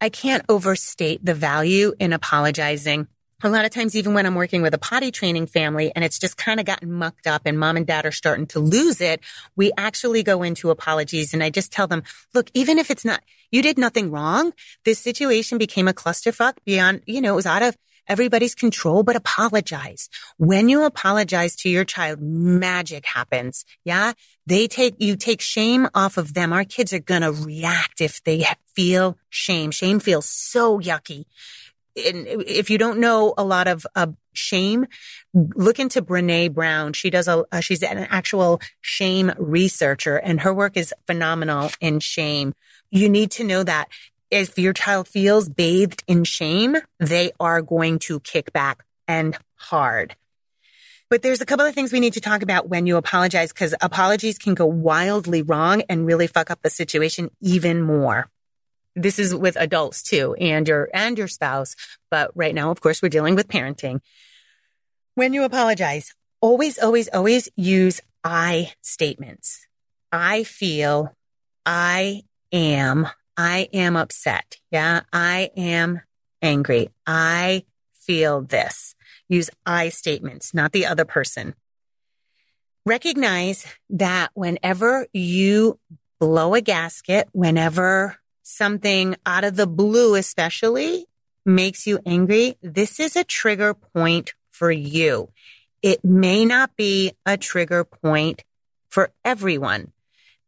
I 0.00 0.08
can't 0.08 0.44
overstate 0.48 1.24
the 1.24 1.34
value 1.34 1.94
in 1.98 2.12
apologizing. 2.12 3.08
A 3.42 3.50
lot 3.50 3.66
of 3.66 3.72
times, 3.72 3.94
even 3.94 4.14
when 4.14 4.24
I'm 4.24 4.36
working 4.36 4.62
with 4.62 4.72
a 4.72 4.78
potty 4.78 5.10
training 5.10 5.48
family 5.48 5.92
and 5.94 6.02
it's 6.02 6.18
just 6.18 6.38
kind 6.38 6.60
of 6.60 6.64
gotten 6.64 6.90
mucked 6.90 7.26
up 7.26 7.42
and 7.44 7.58
mom 7.58 7.76
and 7.76 7.86
dad 7.86 8.06
are 8.06 8.12
starting 8.12 8.46
to 8.48 8.58
lose 8.58 9.02
it, 9.02 9.20
we 9.54 9.70
actually 9.76 10.22
go 10.22 10.42
into 10.42 10.70
apologies 10.70 11.34
and 11.34 11.42
I 11.42 11.50
just 11.50 11.70
tell 11.70 11.86
them, 11.86 12.04
look, 12.32 12.50
even 12.54 12.78
if 12.78 12.90
it's 12.90 13.04
not, 13.04 13.22
you 13.50 13.60
did 13.60 13.76
nothing 13.76 14.10
wrong. 14.10 14.54
This 14.86 14.98
situation 14.98 15.58
became 15.58 15.88
a 15.88 15.92
clusterfuck 15.92 16.54
beyond, 16.64 17.02
you 17.04 17.20
know, 17.20 17.34
it 17.34 17.36
was 17.36 17.44
out 17.44 17.62
of, 17.62 17.76
everybody's 18.08 18.54
control, 18.54 19.02
but 19.02 19.16
apologize. 19.16 20.08
When 20.36 20.68
you 20.68 20.84
apologize 20.84 21.56
to 21.56 21.68
your 21.68 21.84
child, 21.84 22.20
magic 22.20 23.06
happens. 23.06 23.64
Yeah. 23.84 24.12
They 24.46 24.68
take, 24.68 24.96
you 24.98 25.16
take 25.16 25.40
shame 25.40 25.88
off 25.94 26.16
of 26.16 26.34
them. 26.34 26.52
Our 26.52 26.64
kids 26.64 26.92
are 26.92 26.98
going 26.98 27.22
to 27.22 27.32
react 27.32 28.00
if 28.00 28.22
they 28.24 28.44
feel 28.74 29.16
shame. 29.30 29.70
Shame 29.70 30.00
feels 30.00 30.26
so 30.26 30.78
yucky. 30.78 31.24
And 31.96 32.26
if 32.26 32.70
you 32.70 32.78
don't 32.78 32.98
know 32.98 33.34
a 33.38 33.44
lot 33.44 33.68
of 33.68 33.86
uh, 33.94 34.08
shame, 34.32 34.86
look 35.32 35.78
into 35.78 36.02
Brene 36.02 36.52
Brown. 36.52 36.92
She 36.92 37.08
does 37.08 37.28
a, 37.28 37.44
uh, 37.52 37.60
she's 37.60 37.82
an 37.82 37.98
actual 38.10 38.60
shame 38.80 39.32
researcher 39.38 40.16
and 40.16 40.40
her 40.40 40.52
work 40.52 40.76
is 40.76 40.92
phenomenal 41.06 41.70
in 41.80 42.00
shame. 42.00 42.52
You 42.90 43.08
need 43.08 43.30
to 43.32 43.44
know 43.44 43.62
that 43.62 43.88
if 44.30 44.58
your 44.58 44.72
child 44.72 45.08
feels 45.08 45.48
bathed 45.48 46.02
in 46.06 46.24
shame, 46.24 46.76
they 46.98 47.32
are 47.38 47.62
going 47.62 47.98
to 48.00 48.20
kick 48.20 48.52
back 48.52 48.84
and 49.06 49.36
hard. 49.56 50.16
But 51.10 51.22
there's 51.22 51.40
a 51.40 51.46
couple 51.46 51.66
of 51.66 51.74
things 51.74 51.92
we 51.92 52.00
need 52.00 52.14
to 52.14 52.20
talk 52.20 52.42
about 52.42 52.68
when 52.68 52.86
you 52.86 52.96
apologize 52.96 53.52
because 53.52 53.74
apologies 53.80 54.38
can 54.38 54.54
go 54.54 54.66
wildly 54.66 55.42
wrong 55.42 55.82
and 55.88 56.06
really 56.06 56.26
fuck 56.26 56.50
up 56.50 56.62
the 56.62 56.70
situation 56.70 57.30
even 57.40 57.82
more. 57.82 58.28
This 58.96 59.18
is 59.18 59.34
with 59.34 59.56
adults 59.56 60.02
too 60.02 60.34
and 60.34 60.66
your, 60.66 60.88
and 60.94 61.18
your 61.18 61.28
spouse. 61.28 61.76
But 62.10 62.30
right 62.34 62.54
now, 62.54 62.70
of 62.70 62.80
course, 62.80 63.02
we're 63.02 63.10
dealing 63.10 63.34
with 63.34 63.48
parenting. 63.48 64.00
When 65.14 65.32
you 65.32 65.44
apologize, 65.44 66.14
always, 66.40 66.78
always, 66.78 67.08
always 67.08 67.48
use 67.54 68.00
I 68.24 68.72
statements. 68.80 69.66
I 70.10 70.44
feel, 70.44 71.14
I 71.66 72.22
am, 72.52 73.08
I 73.36 73.68
am 73.72 73.96
upset. 73.96 74.58
Yeah. 74.70 75.02
I 75.12 75.50
am 75.56 76.00
angry. 76.40 76.90
I 77.06 77.64
feel 77.94 78.42
this. 78.42 78.94
Use 79.28 79.50
I 79.64 79.88
statements, 79.88 80.54
not 80.54 80.72
the 80.72 80.86
other 80.86 81.04
person. 81.04 81.54
Recognize 82.86 83.66
that 83.90 84.30
whenever 84.34 85.06
you 85.12 85.78
blow 86.20 86.54
a 86.54 86.60
gasket, 86.60 87.28
whenever 87.32 88.18
something 88.42 89.16
out 89.24 89.44
of 89.44 89.56
the 89.56 89.66
blue, 89.66 90.14
especially 90.14 91.06
makes 91.46 91.86
you 91.86 91.98
angry, 92.04 92.56
this 92.62 93.00
is 93.00 93.16
a 93.16 93.24
trigger 93.24 93.72
point 93.74 94.34
for 94.50 94.70
you. 94.70 95.30
It 95.82 96.04
may 96.04 96.44
not 96.44 96.76
be 96.76 97.12
a 97.24 97.36
trigger 97.36 97.84
point 97.84 98.44
for 98.88 99.10
everyone 99.24 99.92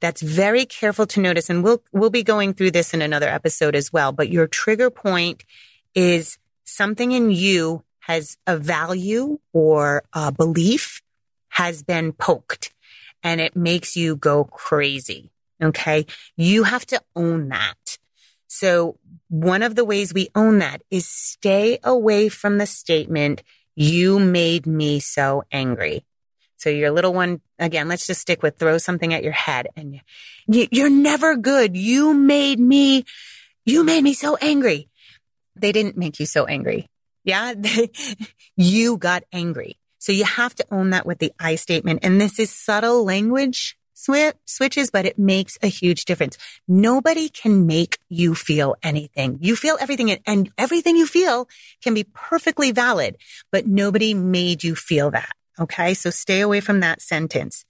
that's 0.01 0.23
very 0.23 0.65
careful 0.67 1.07
to 1.07 1.21
notice. 1.21 1.51
And 1.51 1.65
we'll, 1.65 1.83
we'll 1.93 2.11
be 2.11 2.23
going 2.23 2.55
through 2.55 2.73
this 2.73 2.95
in 2.95 3.03
another 3.03 3.29
episode 3.29 3.75
as 3.75 3.93
well. 3.93 4.13
But 4.13 4.29
your 4.29 4.47
trigger 4.47 4.91
point 4.91 5.45
is 5.95 6.39
something 6.65 7.13
in 7.13 7.31
you 7.31 7.83
has 8.01 8.37
a 8.47 8.57
value 8.57 9.39
or 9.53 10.05
a 10.13 10.31
belief 10.31 11.03
has 11.49 11.83
been 11.83 12.13
poked 12.13 12.73
and 13.23 13.41
it 13.41 13.57
makes 13.57 13.97
you 13.97 14.17
go 14.17 14.45
crazy. 14.45 15.31
Okay. 15.63 16.07
You 16.37 16.65
have 16.65 16.87
to 16.87 17.01
own 17.15 17.49
that. 17.49 17.99
So 18.47 18.99
one 19.29 19.63
of 19.63 19.75
the 19.75 19.85
ways 19.85 20.15
we 20.15 20.29
own 20.35 20.59
that 20.59 20.83
is 20.91 21.09
stay 21.09 21.79
away 21.83 22.29
from 22.29 22.59
the 22.59 22.67
statement, 22.67 23.43
you 23.75 24.19
made 24.19 24.67
me 24.67 25.01
so 25.01 25.43
angry. 25.51 26.05
So 26.67 26.71
your 26.71 26.91
little 26.91 27.15
one, 27.15 27.41
again, 27.61 27.87
let's 27.87 28.09
just 28.09 28.21
stick 28.21 28.43
with 28.43 28.59
throw 28.59 28.79
something 28.79 29.15
at 29.15 29.23
your 29.23 29.31
head 29.31 29.69
and 29.77 30.01
you're 30.49 30.91
never 30.91 31.37
good. 31.37 31.77
You 31.77 32.13
made 32.13 32.59
me, 32.59 33.05
you 33.65 33.85
made 33.85 34.03
me 34.03 34.15
so 34.15 34.35
angry. 34.35 34.89
They 35.55 35.71
didn't 35.71 35.97
make 35.97 36.19
you 36.19 36.27
so 36.27 36.45
angry. 36.45 36.89
Yeah. 37.23 37.55
you 38.57 38.97
got 38.97 39.23
angry. 39.33 39.77
So 39.99 40.11
you 40.11 40.25
have 40.25 40.57
to 40.57 40.67
own 40.73 40.91
that 40.91 41.07
with 41.07 41.21
the 41.21 41.33
I 41.39 41.55
statement. 41.55 42.01
And 42.03 42.21
this 42.21 42.41
is 42.41 42.51
subtle 42.51 43.05
language 43.05 43.79
switches, 43.95 44.91
but 44.91 45.07
it 45.07 45.21
makes 45.21 45.59
a 45.63 45.69
huge 45.69 46.05
difference. 46.05 46.37
Nobody 46.67 47.29
can 47.29 47.69
make 47.69 47.99
you 48.09 48.35
feel 48.35 48.75
anything. 48.83 49.39
You 49.41 49.55
feel 49.55 49.79
everything 49.81 50.11
and 50.27 50.51
everything 50.59 50.97
you 50.97 51.07
feel 51.07 51.49
can 51.81 51.95
be 51.95 52.03
perfectly 52.13 52.73
valid, 52.73 53.19
but 53.53 53.69
nobody 53.69 54.15
made 54.15 54.65
you 54.65 54.75
feel 54.75 55.13
that. 55.13 55.31
Okay. 55.59 55.95
So 55.95 56.11
stay 56.11 56.41
away 56.41 56.61
from 56.61 56.81
that 56.81 57.01
sentence. 57.01 57.65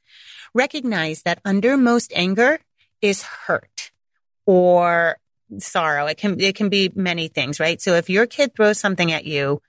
Recognize 0.55 1.23
that 1.23 1.41
under 1.45 1.77
most 1.77 2.13
anger 2.15 2.59
is 3.01 3.23
hurt 3.23 3.91
or 4.47 5.19
sorrow. 5.59 6.07
It 6.07 6.17
can, 6.17 6.41
it 6.41 6.57
can 6.57 6.69
be 6.69 6.91
many 6.95 7.29
things, 7.29 7.61
right? 7.61 7.81
So 7.81 7.95
if 7.95 8.11
your 8.11 8.27
kid 8.27 8.55
throws 8.55 8.79
something 8.79 9.13
at 9.13 9.25
you, 9.25 9.61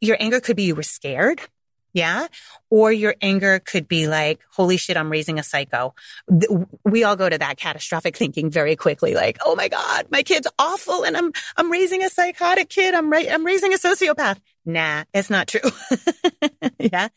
your 0.00 0.16
anger 0.18 0.40
could 0.40 0.56
be 0.56 0.64
you 0.64 0.74
were 0.74 0.82
scared 0.82 1.40
yeah. 1.96 2.26
Or 2.68 2.92
your 2.92 3.14
anger 3.22 3.58
could 3.58 3.88
be 3.88 4.06
like, 4.06 4.40
holy 4.52 4.76
shit, 4.76 4.98
I'm 4.98 5.10
raising 5.10 5.38
a 5.38 5.42
psycho. 5.42 5.94
We 6.84 7.04
all 7.04 7.16
go 7.16 7.26
to 7.26 7.38
that 7.38 7.56
catastrophic 7.56 8.16
thinking 8.18 8.50
very 8.50 8.76
quickly. 8.76 9.14
Like, 9.14 9.38
oh 9.42 9.56
my 9.56 9.68
God, 9.68 10.08
my 10.10 10.22
kid's 10.22 10.46
awful 10.58 11.04
and 11.04 11.16
I'm, 11.16 11.32
I'm 11.56 11.72
raising 11.72 12.04
a 12.04 12.10
psychotic 12.10 12.68
kid. 12.68 12.92
I'm 12.94 13.10
right. 13.10 13.26
I'm 13.30 13.46
raising 13.46 13.72
a 13.72 13.78
sociopath. 13.78 14.38
Nah, 14.66 15.04
it's 15.14 15.30
not 15.30 15.46
true. 15.46 15.70
yeah. 16.78 17.08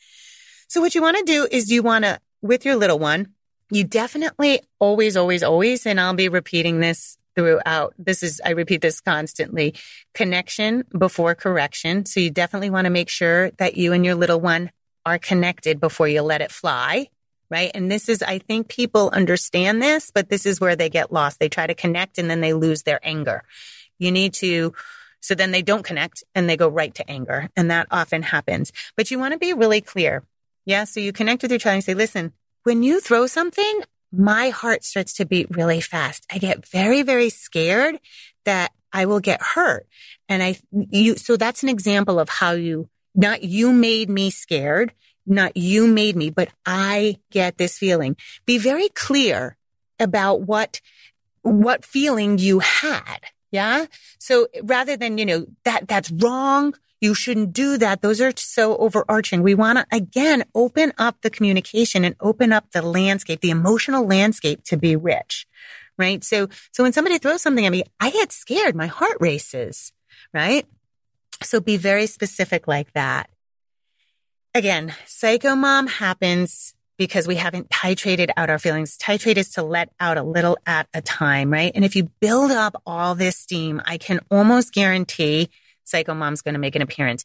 So 0.67 0.81
what 0.81 0.93
you 0.93 1.01
want 1.01 1.17
to 1.17 1.23
do 1.23 1.47
is 1.51 1.71
you 1.71 1.81
want 1.81 2.05
to, 2.05 2.19
with 2.41 2.63
your 2.63 2.75
little 2.75 2.99
one, 2.99 3.33
you 3.71 3.83
definitely 3.83 4.62
always, 4.77 5.17
always, 5.17 5.41
always, 5.43 5.85
and 5.85 5.99
I'll 5.99 6.13
be 6.13 6.29
repeating 6.29 6.79
this 6.79 7.17
throughout. 7.35 7.93
This 7.97 8.21
is, 8.21 8.39
I 8.45 8.51
repeat 8.51 8.81
this 8.81 9.01
constantly 9.01 9.75
connection 10.13 10.83
before 10.95 11.35
correction. 11.35 12.05
So 12.05 12.19
you 12.19 12.29
definitely 12.29 12.69
want 12.69 12.85
to 12.85 12.91
make 12.91 13.09
sure 13.09 13.51
that 13.51 13.77
you 13.77 13.93
and 13.93 14.05
your 14.05 14.15
little 14.15 14.39
one 14.39 14.71
are 15.05 15.17
connected 15.17 15.79
before 15.79 16.07
you 16.07 16.21
let 16.21 16.41
it 16.41 16.51
fly. 16.51 17.07
Right. 17.49 17.71
And 17.73 17.91
this 17.91 18.09
is, 18.09 18.21
I 18.21 18.38
think 18.38 18.67
people 18.67 19.09
understand 19.12 19.81
this, 19.81 20.12
but 20.12 20.29
this 20.29 20.45
is 20.45 20.62
where 20.62 20.75
they 20.75 20.89
get 20.89 21.12
lost. 21.12 21.39
They 21.39 21.49
try 21.49 21.65
to 21.65 21.73
connect 21.73 22.19
and 22.19 22.29
then 22.29 22.41
they 22.41 22.53
lose 22.53 22.83
their 22.83 22.99
anger. 23.01 23.43
You 23.97 24.12
need 24.12 24.35
to, 24.35 24.73
so 25.19 25.36
then 25.36 25.51
they 25.51 25.62
don't 25.62 25.84
connect 25.84 26.23
and 26.34 26.49
they 26.49 26.58
go 26.58 26.67
right 26.67 26.93
to 26.95 27.10
anger. 27.10 27.49
And 27.55 27.71
that 27.71 27.88
often 27.91 28.23
happens, 28.23 28.71
but 28.95 29.12
you 29.12 29.19
want 29.19 29.34
to 29.34 29.39
be 29.39 29.53
really 29.53 29.82
clear. 29.82 30.23
Yeah. 30.65 30.84
So 30.84 30.99
you 30.99 31.12
connect 31.12 31.41
with 31.41 31.51
your 31.51 31.60
child 31.60 31.75
and 31.75 31.84
say, 31.84 31.93
listen, 31.93 32.34
when 32.63 32.84
you 32.84 32.99
throw 32.99 33.27
something, 33.27 33.82
my 34.12 34.49
heart 34.49 34.84
starts 34.84 35.13
to 35.13 35.25
beat 35.25 35.55
really 35.55 35.82
fast. 35.82 36.25
I 36.32 36.38
get 36.38 36.67
very, 36.67 37.03
very 37.03 37.29
scared 37.29 37.99
that 38.45 38.71
I 38.91 39.05
will 39.05 39.19
get 39.19 39.41
hurt. 39.41 39.88
And 40.27 40.41
I, 40.41 40.58
you, 40.71 41.15
so 41.15 41.38
that's 41.38 41.63
an 41.63 41.69
example 41.69 42.19
of 42.19 42.29
how 42.29 42.51
you, 42.51 42.89
not 43.15 43.43
you 43.43 43.71
made 43.71 44.10
me 44.10 44.29
scared, 44.29 44.93
not 45.25 45.58
you 45.58 45.88
made 45.88 46.15
me, 46.15 46.29
but 46.32 46.49
I 46.65 47.17
get 47.32 47.58
this 47.58 47.77
feeling. 47.77 48.15
Be 48.45 48.58
very 48.58 48.89
clear 48.89 49.58
about 49.99 50.41
what, 50.41 50.82
what 51.41 51.86
feeling 51.86 52.38
you 52.38 52.60
had. 52.60 53.19
Yeah. 53.51 53.85
So 54.19 54.47
rather 54.63 54.95
than, 54.95 55.17
you 55.17 55.25
know, 55.25 55.45
that, 55.63 55.88
that's 55.88 56.12
wrong. 56.12 56.75
You 57.01 57.13
shouldn't 57.13 57.53
do 57.53 57.77
that. 57.77 58.01
Those 58.01 58.19
are 58.19 58.33
so 58.35 58.75
overarching. 58.77 59.41
We 59.41 59.55
want 59.55 59.77
to 59.77 59.85
again 59.91 60.43
open 60.53 60.91
up 60.97 61.21
the 61.21 61.29
communication 61.29 62.03
and 62.03 62.15
open 62.19 62.51
up 62.51 62.71
the 62.71 62.81
landscape, 62.81 63.39
the 63.39 63.51
emotional 63.51 64.05
landscape 64.05 64.63
to 64.65 64.77
be 64.77 64.95
rich. 64.95 65.47
Right. 65.97 66.23
So, 66.23 66.49
so 66.71 66.83
when 66.83 66.93
somebody 66.93 67.17
throws 67.17 67.41
something 67.41 67.65
at 67.65 67.71
me, 67.71 67.83
I 67.99 68.09
get 68.09 68.31
scared. 68.31 68.75
My 68.75 68.88
heart 68.88 69.17
races. 69.19 69.91
Right. 70.33 70.65
So 71.41 71.62
be 71.62 71.77
very 71.77 72.05
specific 72.05 72.67
like 72.67 72.91
that. 72.93 73.29
Again, 74.53 74.93
psycho 75.05 75.55
mom 75.55 75.88
happens 75.88 76.73
because 76.99 77.25
we 77.25 77.35
haven't 77.35 77.69
titrated 77.69 78.29
out 78.35 78.49
our 78.49 78.59
feelings. 78.59 78.97
Titrate 78.97 79.38
is 79.38 79.51
to 79.51 79.63
let 79.63 79.89
out 80.01 80.17
a 80.17 80.21
little 80.21 80.57
at 80.67 80.88
a 80.93 81.01
time, 81.01 81.49
right? 81.51 81.71
And 81.73 81.85
if 81.85 81.95
you 81.95 82.12
build 82.19 82.51
up 82.51 82.79
all 82.85 83.15
this 83.15 83.38
steam, 83.38 83.81
I 83.85 83.97
can 83.97 84.19
almost 84.29 84.73
guarantee 84.73 85.49
Psycho 85.85 86.13
Mom's 86.13 86.41
going 86.41 86.53
to 86.53 86.59
make 86.59 86.75
an 86.75 86.81
appearance. 86.81 87.23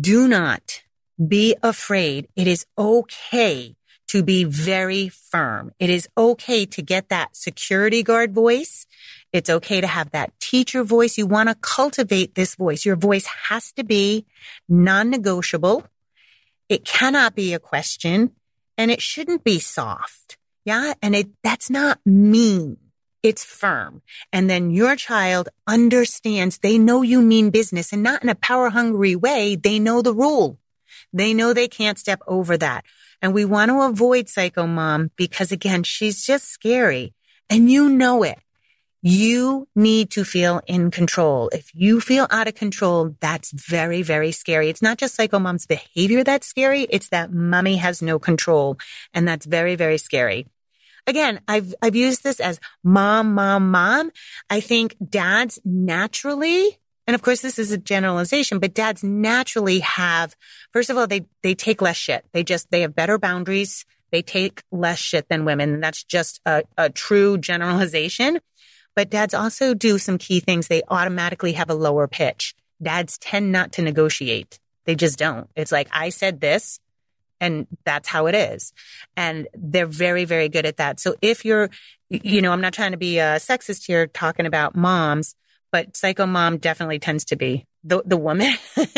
Do 0.00 0.26
not 0.26 0.82
be 1.24 1.54
afraid. 1.62 2.28
It 2.34 2.48
is 2.48 2.64
okay 2.78 3.76
to 4.08 4.22
be 4.22 4.44
very 4.44 5.10
firm. 5.10 5.72
It 5.78 5.90
is 5.90 6.08
okay 6.16 6.64
to 6.66 6.82
get 6.82 7.10
that 7.10 7.36
security 7.36 8.02
guard 8.02 8.34
voice. 8.34 8.86
It's 9.34 9.50
okay 9.50 9.82
to 9.82 9.86
have 9.86 10.10
that 10.12 10.32
teacher 10.40 10.82
voice. 10.82 11.18
You 11.18 11.26
want 11.26 11.50
to 11.50 11.54
cultivate 11.56 12.34
this 12.34 12.54
voice. 12.54 12.86
Your 12.86 12.96
voice 12.96 13.26
has 13.48 13.70
to 13.72 13.84
be 13.84 14.24
non-negotiable. 14.66 15.84
It 16.70 16.86
cannot 16.86 17.34
be 17.34 17.52
a 17.52 17.58
question 17.58 18.32
and 18.82 18.90
it 18.90 19.00
shouldn't 19.00 19.44
be 19.44 19.60
soft. 19.60 20.36
Yeah. 20.64 20.94
And 21.00 21.14
it, 21.14 21.28
that's 21.44 21.70
not 21.70 22.00
mean 22.04 22.78
it's 23.22 23.44
firm. 23.44 24.02
And 24.32 24.50
then 24.50 24.72
your 24.72 24.96
child 24.96 25.48
understands 25.68 26.58
they 26.58 26.78
know 26.78 27.02
you 27.02 27.22
mean 27.22 27.50
business 27.50 27.92
and 27.92 28.02
not 28.02 28.24
in 28.24 28.28
a 28.28 28.34
power 28.34 28.70
hungry 28.70 29.14
way. 29.14 29.54
They 29.54 29.78
know 29.78 30.02
the 30.02 30.12
rule. 30.12 30.58
They 31.12 31.32
know 31.32 31.52
they 31.52 31.68
can't 31.68 31.96
step 31.96 32.20
over 32.26 32.56
that. 32.56 32.84
And 33.20 33.32
we 33.32 33.44
want 33.44 33.70
to 33.70 33.82
avoid 33.82 34.28
psycho 34.28 34.66
mom 34.66 35.12
because 35.14 35.52
again, 35.52 35.84
she's 35.84 36.26
just 36.26 36.48
scary 36.48 37.14
and 37.48 37.70
you 37.70 37.88
know 37.88 38.24
it. 38.24 38.40
You 39.02 39.66
need 39.74 40.10
to 40.12 40.24
feel 40.24 40.60
in 40.66 40.92
control. 40.92 41.50
If 41.52 41.70
you 41.74 42.00
feel 42.00 42.28
out 42.30 42.46
of 42.46 42.54
control, 42.54 43.16
that's 43.20 43.50
very, 43.50 44.02
very 44.02 44.30
scary. 44.30 44.68
It's 44.68 44.82
not 44.82 44.96
just 44.96 45.16
psycho 45.16 45.40
mom's 45.40 45.66
behavior 45.66 46.22
that's 46.22 46.46
scary. 46.46 46.86
It's 46.88 47.08
that 47.08 47.32
mommy 47.32 47.76
has 47.76 48.00
no 48.00 48.20
control. 48.20 48.78
And 49.12 49.26
that's 49.26 49.44
very, 49.44 49.74
very 49.74 49.98
scary 49.98 50.46
again, 51.06 51.40
I've, 51.48 51.74
I've 51.82 51.96
used 51.96 52.22
this 52.22 52.40
as 52.40 52.60
mom, 52.82 53.34
mom, 53.34 53.70
mom. 53.70 54.10
I 54.50 54.60
think 54.60 54.96
dads 55.06 55.60
naturally, 55.64 56.78
and 57.06 57.14
of 57.14 57.22
course 57.22 57.40
this 57.40 57.58
is 57.58 57.72
a 57.72 57.78
generalization, 57.78 58.58
but 58.58 58.74
dads 58.74 59.02
naturally 59.02 59.80
have, 59.80 60.36
first 60.72 60.90
of 60.90 60.96
all, 60.96 61.06
they, 61.06 61.26
they 61.42 61.54
take 61.54 61.82
less 61.82 61.96
shit. 61.96 62.24
They 62.32 62.44
just, 62.44 62.70
they 62.70 62.82
have 62.82 62.94
better 62.94 63.18
boundaries. 63.18 63.84
They 64.10 64.22
take 64.22 64.62
less 64.70 64.98
shit 64.98 65.28
than 65.28 65.44
women. 65.46 65.72
And 65.74 65.82
that's 65.82 66.04
just 66.04 66.40
a, 66.44 66.64
a 66.76 66.90
true 66.90 67.38
generalization. 67.38 68.40
But 68.94 69.10
dads 69.10 69.34
also 69.34 69.74
do 69.74 69.98
some 69.98 70.18
key 70.18 70.40
things. 70.40 70.68
They 70.68 70.82
automatically 70.88 71.52
have 71.52 71.70
a 71.70 71.74
lower 71.74 72.06
pitch. 72.08 72.54
Dads 72.82 73.18
tend 73.18 73.52
not 73.52 73.72
to 73.72 73.82
negotiate. 73.82 74.58
They 74.84 74.94
just 74.94 75.18
don't. 75.18 75.48
It's 75.56 75.72
like, 75.72 75.88
I 75.92 76.10
said 76.10 76.40
this 76.40 76.80
and 77.40 77.66
that's 77.84 78.08
how 78.08 78.26
it 78.26 78.34
is. 78.34 78.72
And 79.16 79.48
they're 79.54 79.86
very, 79.86 80.24
very 80.24 80.48
good 80.48 80.64
at 80.64 80.76
that. 80.76 81.00
So 81.00 81.16
if 81.20 81.44
you're, 81.44 81.70
you 82.08 82.40
know, 82.40 82.52
I'm 82.52 82.60
not 82.60 82.72
trying 82.72 82.92
to 82.92 82.96
be 82.96 83.18
a 83.18 83.36
sexist 83.36 83.86
here 83.86 84.06
talking 84.06 84.46
about 84.46 84.76
moms, 84.76 85.34
but 85.72 85.96
psycho 85.96 86.26
mom 86.26 86.58
definitely 86.58 87.00
tends 87.00 87.24
to 87.26 87.36
be 87.36 87.66
the, 87.82 88.02
the 88.04 88.16
woman. 88.16 88.52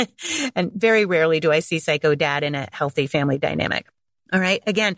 and 0.55 0.73
very 0.73 1.07
rarely 1.07 1.41
do 1.41 1.51
I 1.51 1.61
see 1.61 1.79
psycho 1.79 2.15
dad 2.15 2.43
in 2.43 2.55
a 2.55 2.69
healthy 2.71 3.07
family 3.07 3.39
dynamic. 3.39 3.87
All 4.31 4.41
right. 4.41 4.63
Again, 4.67 4.97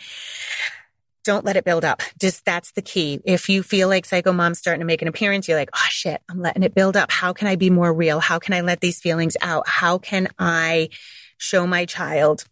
don't 1.27 1.45
let 1.45 1.57
it 1.57 1.65
build 1.65 1.85
up. 1.85 2.01
Just 2.19 2.45
that's 2.45 2.73
the 2.73 2.83
key. 2.83 3.21
If 3.25 3.49
you 3.49 3.63
feel 3.63 3.89
like 3.89 4.07
psycho 4.07 4.33
mom's 4.33 4.59
starting 4.59 4.81
to 4.81 4.87
make 4.87 5.03
an 5.03 5.09
appearance, 5.09 5.49
you're 5.49 5.59
like, 5.59 5.71
oh 5.75 5.87
shit, 5.89 6.23
I'm 6.29 6.41
letting 6.41 6.63
it 6.63 6.75
build 6.75 6.97
up. 6.97 7.11
How 7.11 7.33
can 7.33 7.49
I 7.49 7.57
be 7.57 7.71
more 7.71 7.93
real? 7.93 8.21
How 8.21 8.39
can 8.39 8.55
I 8.55 8.63
let 8.63 8.81
these 8.81 9.01
feelings 9.01 9.37
out? 9.43 9.69
How 9.69 9.99
can 9.99 10.29
I 10.39 10.89
show 11.39 11.67
my 11.67 11.85
child 11.85 12.45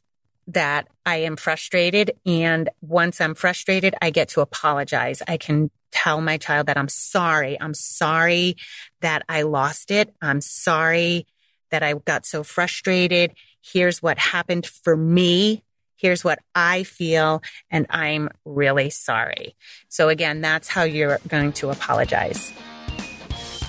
that 0.48 0.88
I 1.06 1.16
am 1.18 1.36
frustrated. 1.36 2.12
And 2.26 2.68
once 2.80 3.20
I'm 3.20 3.34
frustrated, 3.34 3.94
I 4.00 4.10
get 4.10 4.28
to 4.30 4.40
apologize. 4.40 5.22
I 5.26 5.36
can 5.36 5.70
tell 5.90 6.20
my 6.20 6.36
child 6.38 6.66
that 6.66 6.76
I'm 6.76 6.88
sorry. 6.88 7.60
I'm 7.60 7.74
sorry 7.74 8.56
that 9.00 9.22
I 9.28 9.42
lost 9.42 9.90
it. 9.90 10.14
I'm 10.20 10.40
sorry 10.40 11.26
that 11.70 11.82
I 11.82 11.94
got 11.94 12.26
so 12.26 12.42
frustrated. 12.42 13.32
Here's 13.62 14.02
what 14.02 14.18
happened 14.18 14.66
for 14.66 14.96
me. 14.96 15.62
Here's 16.04 16.22
what 16.22 16.38
I 16.54 16.82
feel. 16.82 17.42
And 17.70 17.86
I'm 17.88 18.28
really 18.44 18.90
sorry. 18.90 19.56
So 19.88 20.10
again, 20.10 20.42
that's 20.42 20.68
how 20.68 20.82
you're 20.82 21.18
going 21.28 21.54
to 21.54 21.70
apologize. 21.70 22.52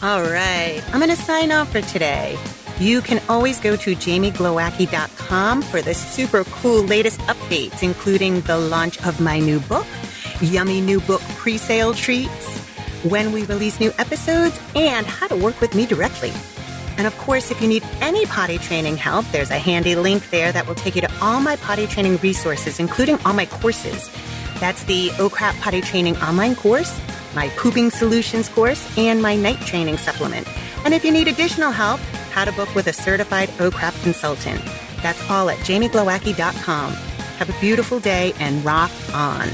All 0.04 0.22
right. 0.22 0.84
I'm 0.92 1.00
going 1.00 1.16
to 1.16 1.16
sign 1.16 1.54
off 1.54 1.72
for 1.72 1.80
today. 1.80 2.38
You 2.78 3.00
can 3.00 3.22
always 3.30 3.62
go 3.62 3.78
to 3.78 3.96
jamieglowacki.com 3.96 5.62
for 5.62 5.82
the 5.82 5.94
super 5.94 6.44
cool 6.44 6.84
latest 6.84 7.22
updates, 7.22 7.82
including 7.82 8.42
the 8.42 8.58
launch 8.58 9.02
of 9.06 9.22
my 9.22 9.40
new 9.40 9.62
book, 9.62 9.88
yummy 10.42 10.82
new 10.82 11.00
book 11.00 11.22
pre-sale 11.38 11.94
treats, 11.94 12.60
when 13.06 13.32
we 13.32 13.46
release 13.46 13.80
new 13.80 13.94
episodes, 13.98 14.60
and 14.76 15.08
how 15.08 15.28
to 15.28 15.38
work 15.38 15.62
with 15.62 15.74
me 15.74 15.86
directly. 15.86 16.34
And 16.98 17.08
of 17.08 17.18
course, 17.18 17.52
if 17.52 17.62
you 17.62 17.68
need 17.68 17.84
any 18.02 18.26
potty 18.26 18.58
training 18.58 18.98
help, 18.98 19.26
there's 19.32 19.52
a 19.52 19.60
handy 19.60 19.96
link 19.96 20.30
there 20.30 20.52
that 20.52 20.68
will 20.68 20.76
take 20.76 20.96
you 20.96 21.02
to 21.02 21.12
all 21.22 21.42
my 21.42 21.56
potty 21.58 21.88
training 21.88 22.18
resources, 22.18 22.80
including 22.80 23.18
all 23.26 23.34
my 23.34 23.46
courses. 23.46 24.10
That's 24.60 24.84
the 24.86 25.12
oh 25.20 25.30
OCRAP 25.30 25.60
Potty 25.62 25.82
Training 25.82 26.16
online 26.18 26.56
course, 26.56 27.00
my 27.36 27.50
Pooping 27.58 27.92
Solutions 27.92 28.48
course, 28.48 28.98
and 28.98 29.22
my 29.22 29.36
night 29.36 29.60
training 29.62 29.98
supplement. 29.98 30.48
And 30.86 30.94
if 30.94 31.04
you 31.04 31.12
need 31.12 31.28
additional 31.28 31.72
help, 31.72 32.00
how 32.32 32.46
to 32.46 32.52
book 32.54 32.74
with 32.74 32.88
a 32.88 32.94
certified 32.94 33.50
oh 33.60 33.70
OCRAP 33.70 34.02
consultant. 34.04 34.62
That's 35.02 35.30
all 35.30 35.50
at 35.50 35.58
jamieglowacki.com. 35.60 36.94
Have 36.94 37.50
a 37.50 37.60
beautiful 37.60 38.00
day 38.00 38.34
and 38.40 38.64
rock 38.64 38.92
on. 39.14 39.50